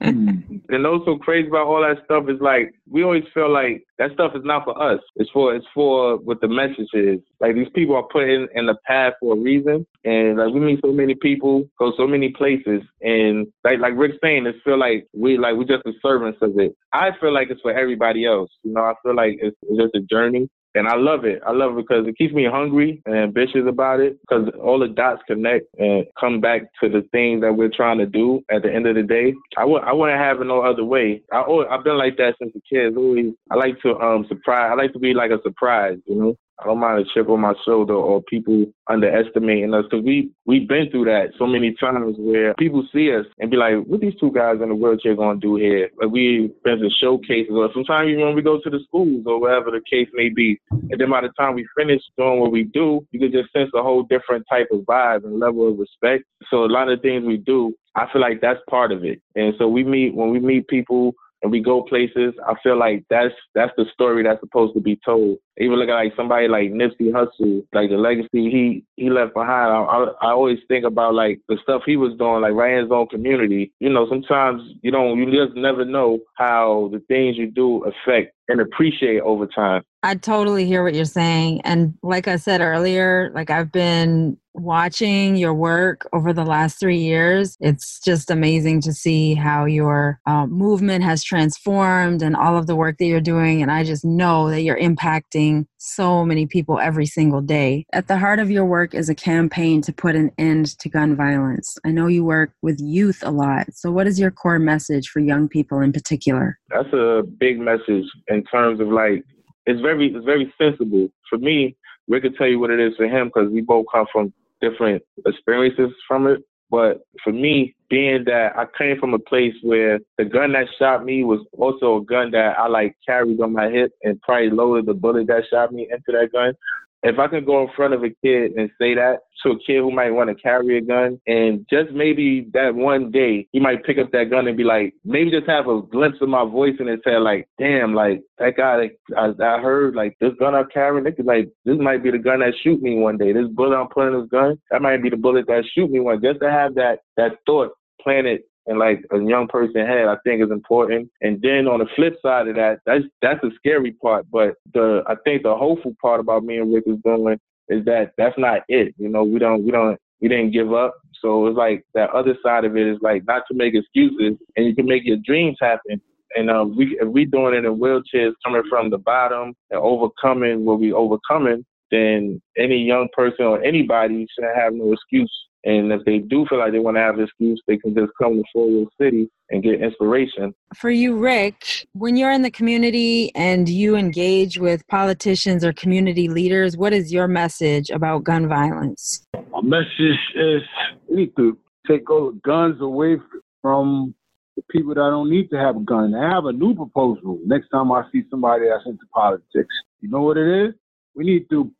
[0.00, 4.12] and what's so crazy about all that stuff is like we always feel like that
[4.12, 5.00] stuff is not for us.
[5.16, 7.20] It's for it's for what the message is.
[7.40, 10.60] Like these people are put in, in the path for a reason, and like we
[10.60, 14.78] meet so many people, go so many places, and like like Rick's saying, it feel
[14.78, 16.74] like we like we're just the servants of it.
[16.92, 18.50] I feel like it's for everybody else.
[18.62, 21.40] You know, I feel like it's, it's just a journey and I love it.
[21.46, 24.88] I love it because it keeps me hungry and ambitious about it because all the
[24.88, 28.72] dots connect and come back to the things that we're trying to do at the
[28.72, 29.34] end of the day.
[29.56, 31.22] I w- I wouldn't have it no other way.
[31.32, 32.96] I always, I've been like that since a kid.
[32.96, 34.70] Always, I like to um surprise.
[34.72, 36.36] I like to be like a surprise, you know.
[36.60, 40.68] I don't mind a chip on my shoulder or people underestimating us because we we've
[40.68, 44.18] been through that so many times where people see us and be like, "What these
[44.20, 48.10] two guys in the wheelchair gonna do here?" Like we've been to showcases or sometimes
[48.10, 51.10] even when we go to the schools or wherever the case may be, and then
[51.10, 54.02] by the time we finish doing what we do, you can just sense a whole
[54.02, 56.24] different type of vibe and level of respect.
[56.50, 59.20] So a lot of things we do, I feel like that's part of it.
[59.34, 63.04] And so we meet when we meet people and we go places, I feel like
[63.08, 65.38] that's that's the story that's supposed to be told.
[65.58, 69.70] Even look at like somebody like Nipsey Hussle, like the legacy he he left behind.
[69.72, 72.84] I, I, I always think about like the stuff he was doing, like right in
[72.84, 73.72] his own community.
[73.80, 78.34] You know, sometimes you don't you just never know how the things you do affect
[78.48, 79.82] and appreciate over time.
[80.02, 81.60] I totally hear what you're saying.
[81.62, 86.98] And like I said earlier, like I've been watching your work over the last three
[86.98, 87.56] years.
[87.60, 92.74] It's just amazing to see how your uh, movement has transformed and all of the
[92.74, 93.62] work that you're doing.
[93.62, 97.86] And I just know that you're impacting so many people every single day.
[97.92, 101.16] At the heart of your work is a campaign to put an end to gun
[101.16, 101.78] violence.
[101.84, 103.72] I know you work with youth a lot.
[103.72, 106.58] So, what is your core message for young people in particular?
[106.68, 109.24] That's a big message in terms of like,
[109.66, 111.08] it's very, it's very sensible.
[111.28, 111.76] For me,
[112.08, 115.02] Rick could tell you what it is for him because we both come from different
[115.26, 116.40] experiences from it.
[116.70, 121.04] But for me, being that I came from a place where the gun that shot
[121.04, 124.86] me was also a gun that I like carried on my hip and probably loaded
[124.86, 126.54] the bullet that shot me into that gun
[127.02, 129.78] if I can go in front of a kid and say that to a kid
[129.78, 133.84] who might want to carry a gun, and just maybe that one day he might
[133.84, 136.74] pick up that gun and be like, maybe just have a glimpse of my voice
[136.78, 140.54] in his head, like, damn, like that guy, like, I, I heard, like this gun
[140.54, 143.32] I'm carrying, could, like this might be the gun that shoot me one day.
[143.32, 146.00] This bullet I'm putting in this gun, that might be the bullet that shoot me
[146.00, 146.20] one.
[146.22, 147.70] Just to have that that thought
[148.02, 151.10] planted and like a young person head, I think is important.
[151.20, 154.26] And then on the flip side of that, that's that's the scary part.
[154.30, 158.12] But the I think the hopeful part about me and Rick is doing is that
[158.16, 158.94] that's not it.
[158.96, 160.94] You know, we don't we don't we didn't give up.
[161.20, 164.66] So it's like that other side of it is like not to make excuses, and
[164.66, 166.00] you can make your dreams happen.
[166.36, 170.64] And um, we if we doing it in wheelchairs, coming from the bottom and overcoming
[170.64, 176.04] what we overcoming, then any young person or anybody shouldn't have no excuse and if
[176.04, 178.44] they do feel like they want to have an excuse, they can just come to
[178.52, 180.54] Four Wheel City and get inspiration.
[180.74, 186.28] For you, Rick, when you're in the community and you engage with politicians or community
[186.28, 189.26] leaders, what is your message about gun violence?
[189.34, 190.62] My message is
[191.08, 193.18] we need to take all the guns away
[193.60, 194.14] from
[194.56, 196.14] the people that don't need to have a gun.
[196.14, 199.74] I have a new proposal next time I see somebody that's into politics.
[200.00, 200.74] You know what it is?
[201.14, 201.70] We need to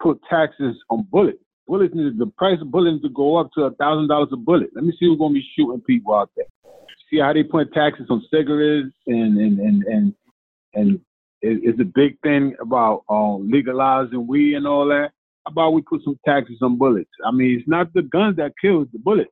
[0.00, 1.38] put taxes on bullets
[1.70, 4.70] bullets need the price of bullets to go up to a thousand dollars a bullet.
[4.74, 6.46] Let me see who's gonna be shooting people out there.
[7.08, 10.14] See how they put taxes on cigarettes and and and and
[10.74, 11.00] and
[11.42, 15.10] it's a big thing about um, legalizing weed and all that.
[15.46, 17.08] How about we put some taxes on bullets?
[17.24, 19.30] I mean, it's not the guns that kills the bullets.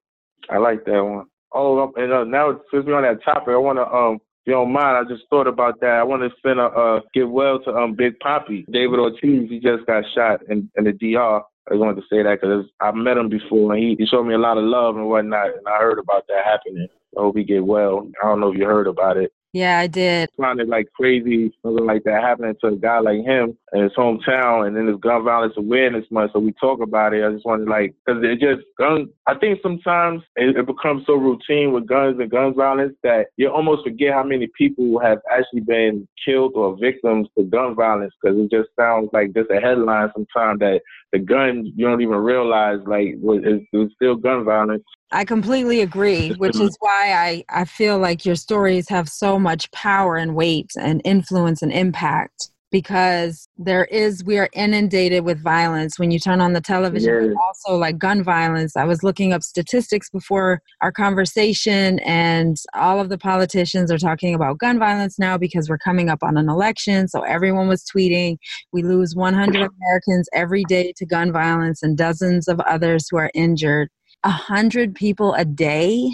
[0.48, 1.26] I like that one.
[1.52, 4.72] Oh, and uh, now since we're on that topic, I want to um, you don't
[4.72, 5.90] mind, I just thought about that.
[5.90, 9.50] I want to send a uh, get well to um Big Papi, David Ortiz.
[9.50, 11.42] He just got shot in, in the DR.
[11.70, 14.34] I wanted to say that because I met him before and he, he showed me
[14.34, 16.88] a lot of love and whatnot, and I heard about that happening.
[17.16, 18.08] I hope he get well.
[18.22, 19.32] I don't know if you heard about it.
[19.54, 20.28] Yeah, I did.
[20.38, 24.66] Sounded like crazy, something like that happening to a guy like him in his hometown,
[24.66, 26.32] and then this gun violence awareness month.
[26.34, 27.24] So we talk about it.
[27.24, 29.08] I just wanted like, cause it just gun.
[29.26, 33.48] I think sometimes it, it becomes so routine with guns and gun violence that you
[33.48, 38.12] almost forget how many people have actually been killed or victims to gun violence.
[38.22, 40.82] Cause it just sounds like just a headline sometimes that
[41.12, 43.40] the gun you don't even realize like was,
[43.72, 44.84] was still gun violence.
[45.10, 49.70] I completely agree, which is why I, I feel like your stories have so much
[49.72, 55.98] power and weight and influence and impact because there is we are inundated with violence.
[55.98, 58.76] When you turn on the television also like gun violence.
[58.76, 64.34] I was looking up statistics before our conversation and all of the politicians are talking
[64.34, 67.08] about gun violence now because we're coming up on an election.
[67.08, 68.36] So everyone was tweeting
[68.72, 73.30] we lose 100 americans every day to gun violence and dozens of others who are
[73.34, 73.88] injured
[74.24, 76.10] a hundred people a day.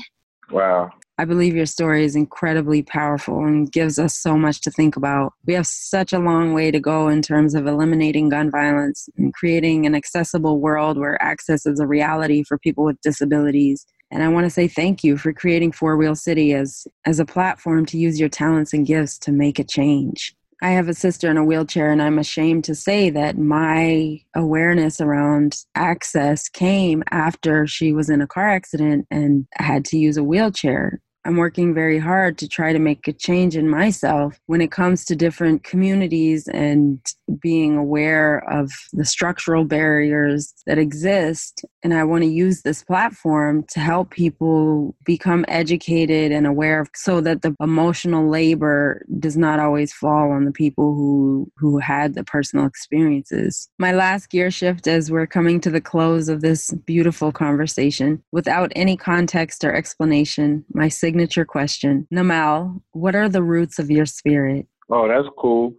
[0.51, 0.91] Wow.
[1.17, 5.33] I believe your story is incredibly powerful and gives us so much to think about.
[5.47, 9.33] We have such a long way to go in terms of eliminating gun violence and
[9.33, 13.87] creating an accessible world where access is a reality for people with disabilities.
[14.11, 17.25] And I want to say thank you for creating Four Wheel City as, as a
[17.25, 20.35] platform to use your talents and gifts to make a change.
[20.65, 24.99] I have a sister in a wheelchair, and I'm ashamed to say that my awareness
[24.99, 30.25] around access came after she was in a car accident and had to use a
[30.25, 31.03] wheelchair.
[31.25, 35.05] I'm working very hard to try to make a change in myself when it comes
[35.07, 37.01] to different communities and
[37.41, 41.65] being aware of the structural barriers that exist.
[41.83, 46.89] And I want to use this platform to help people become educated and aware of
[46.95, 52.15] so that the emotional labor does not always fall on the people who who had
[52.15, 53.69] the personal experiences.
[53.79, 58.73] My last gear shift as we're coming to the close of this beautiful conversation without
[58.77, 60.65] any context or explanation.
[60.73, 64.67] My signature question, Namel, what are the roots of your spirit?
[64.91, 65.75] Oh, that's cool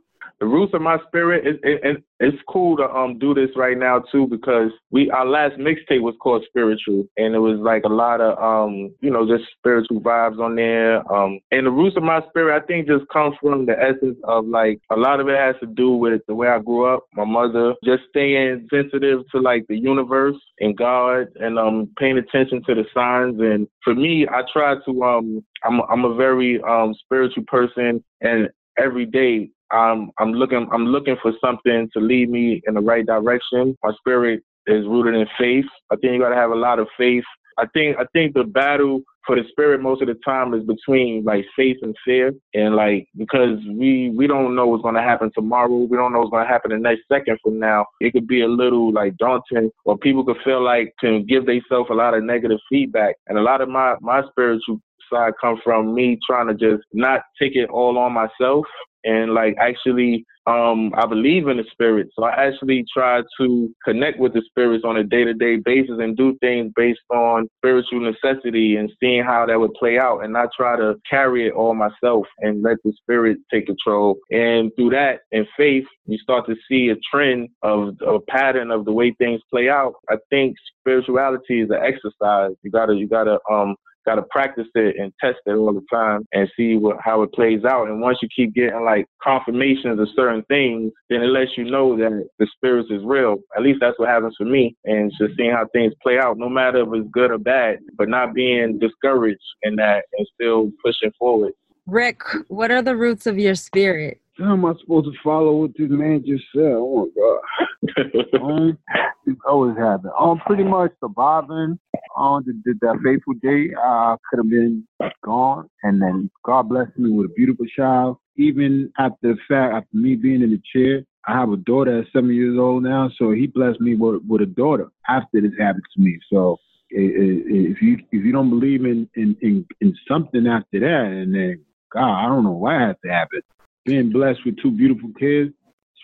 [0.45, 1.47] the roots of my spirit.
[1.47, 5.25] It, it, it, it's cool to um do this right now too because we our
[5.25, 9.27] last mixtape was called Spiritual and it was like a lot of um you know
[9.27, 10.97] just spiritual vibes on there.
[11.11, 14.45] Um and the roots of my spirit I think just comes from the essence of
[14.45, 17.25] like a lot of it has to do with the way I grew up, my
[17.25, 22.75] mother, just staying sensitive to like the universe and God and um paying attention to
[22.75, 27.43] the signs and for me I try to um I'm I'm a very um spiritual
[27.47, 32.73] person and every day I'm I'm looking I'm looking for something to lead me in
[32.76, 33.78] the right direction.
[33.84, 35.65] My spirit is rooted in faith.
[35.91, 37.23] I think you got to have a lot of faith.
[37.57, 41.23] I think I think the battle for the spirit most of the time is between
[41.23, 45.76] like faith and fear and like because we we don't know what's to happen tomorrow
[45.76, 48.47] we don't know what's to happen the next second from now it could be a
[48.47, 52.59] little like daunting or people could feel like can give themselves a lot of negative
[52.69, 54.80] feedback and a lot of my my spiritual
[55.11, 58.65] side come from me trying to just not take it all on myself
[59.06, 62.10] and like actually um, I believe in the spirit.
[62.16, 65.97] So I actually try to connect with the spirits on a day to day basis
[65.99, 70.32] and do things based on spiritual necessity and seeing how that would play out and
[70.34, 74.18] not try to carry it all myself and let the spirit take control.
[74.30, 78.86] And through that and faith, you start to see a trend of a pattern of
[78.86, 79.93] the way things play out.
[80.10, 82.51] I think spirituality is an exercise.
[82.62, 83.76] You gotta, you gotta, um,
[84.06, 87.34] got to practice it and test it all the time and see what how it
[87.34, 87.88] plays out.
[87.88, 91.97] And once you keep getting like confirmations of certain things, then it lets you know
[91.97, 93.38] that the spirit is real.
[93.56, 94.76] At least that's what happens for me.
[94.86, 98.10] And just seeing how things play out, no matter if it's good or bad, but
[98.10, 101.53] not being discouraged in that and still pushing forward.
[101.88, 104.20] Rick, what are the roots of your spirit?
[104.39, 106.74] How am I supposed to follow what this man just said?
[106.74, 108.41] Oh my God.
[108.41, 108.78] um,
[109.26, 110.12] it's always happened.
[110.20, 111.80] Um, pretty much surviving.
[112.18, 113.72] Um, did, did that fateful day.
[113.78, 114.88] I could have been
[115.24, 118.18] gone, and then God blessed me with a beautiful child.
[118.38, 122.13] Even after the fact, after me being in the chair, I have a daughter that's
[122.13, 125.84] seven years old now, so he blessed me with, with a daughter after this happened
[125.95, 126.20] to me.
[126.32, 126.57] So
[126.89, 131.66] if you if you don't believe in in in, in something after that, and then
[131.91, 133.41] God, I don't know why it has to happen
[133.86, 135.53] being blessed with two beautiful kids,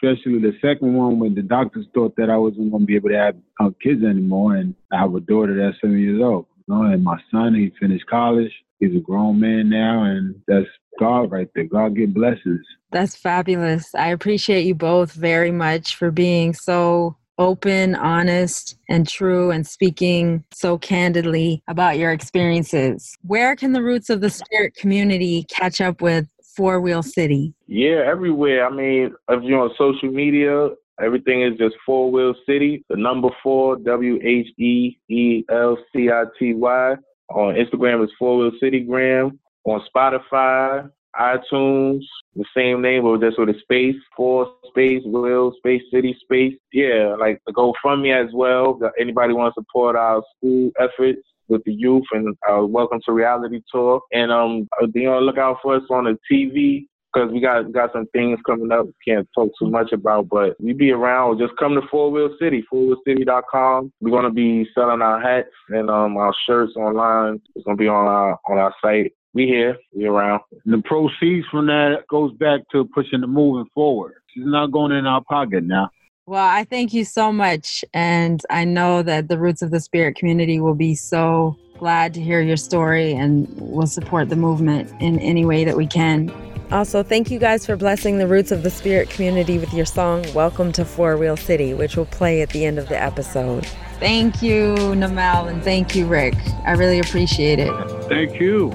[0.01, 3.09] especially the second one when the doctors thought that I wasn't going to be able
[3.09, 4.55] to have kids anymore.
[4.55, 6.47] And I have a daughter that's seven years old.
[6.67, 8.51] You know, and my son, he finished college.
[8.79, 10.67] He's a grown man now, and that's
[10.99, 11.65] God right there.
[11.65, 12.65] God get blessings.
[12.91, 13.93] That's fabulous.
[13.93, 20.43] I appreciate you both very much for being so open, honest, and true, and speaking
[20.53, 23.15] so candidly about your experiences.
[23.21, 27.53] Where can the Roots of the Spirit community catch up with Four Wheel City?
[27.67, 28.65] Yeah, everywhere.
[28.65, 30.69] I mean, if you're on social media,
[31.01, 32.83] everything is just Four Wheel City.
[32.89, 36.95] The number four, W H E E L C I T Y.
[37.29, 39.39] On Instagram is Four Wheel City Gram.
[39.63, 40.89] On Spotify,
[41.19, 42.01] iTunes,
[42.35, 46.55] the same name, but just with a space, four space, will, space, city, space.
[46.71, 48.79] Yeah, like the GoFundMe as well.
[48.99, 51.21] Anybody wants to support our school efforts,
[51.51, 54.01] with the youth and uh, Welcome to Reality tour.
[54.13, 57.91] And um, be on the lookout for us on the TV because we got got
[57.93, 58.85] some things coming up.
[58.85, 61.39] We can't talk too much about, but we be around.
[61.39, 63.91] Just come to Four Wheel City, fourwheelcity.com.
[63.99, 67.41] We're gonna be selling our hats and um our shirts online.
[67.55, 69.13] It's gonna be on our on our site.
[69.33, 70.41] We here, we around.
[70.65, 74.15] And the proceeds from that goes back to pushing the moving forward.
[74.35, 75.89] It's not going in our pocket now.
[76.31, 77.83] Well, I thank you so much.
[77.93, 82.21] And I know that the Roots of the Spirit community will be so glad to
[82.21, 86.31] hear your story and will support the movement in any way that we can.
[86.71, 90.25] Also, thank you guys for blessing the Roots of the Spirit community with your song,
[90.33, 93.65] Welcome to Four Wheel City, which will play at the end of the episode.
[93.99, 96.35] Thank you, Namel, and thank you, Rick.
[96.65, 97.73] I really appreciate it.
[98.07, 98.71] Thank you.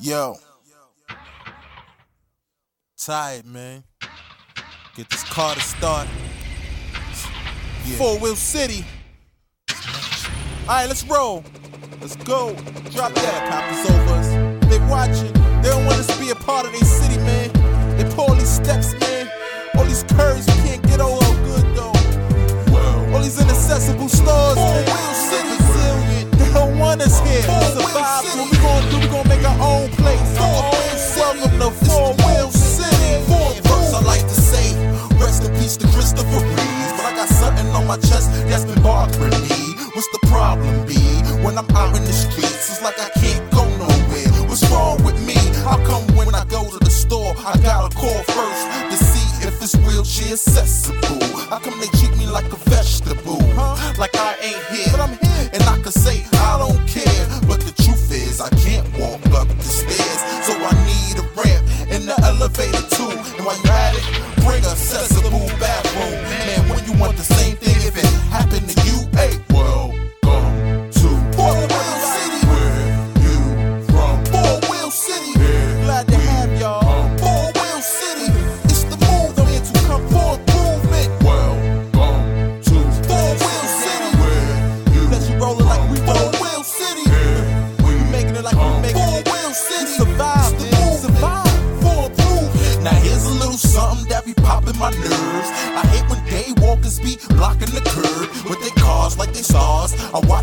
[0.00, 0.34] Yo.
[2.96, 3.84] Tired, man.
[4.98, 6.08] Get this car to start.
[7.86, 7.96] Yeah.
[7.98, 8.84] Four Wheel City.
[10.62, 11.44] Alright, let's roll.
[12.00, 12.52] Let's go.
[12.90, 13.48] Drop that.
[13.48, 14.26] Coppers over us.
[14.66, 15.32] They watching.
[15.62, 17.96] They don't want us to be a part of their city, man.
[17.96, 19.30] They pull all these steps, man.
[19.76, 21.92] All these curves, we can't get all good though.
[23.14, 24.56] All these inaccessible stores.
[24.56, 25.48] Four Wheel City.
[25.62, 26.32] Resilient.
[26.32, 27.87] They don't want us here.
[50.28, 51.07] Wheelchair accessible?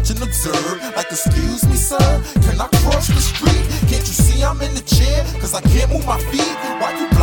[0.06, 0.95] watch and observe.
[0.95, 1.97] Like, excuse me, sir,
[2.41, 3.66] can I cross the street?
[3.89, 5.24] Can't you see I'm in the chair?
[5.39, 6.56] Cause I can't move my feet.
[6.80, 7.14] Why you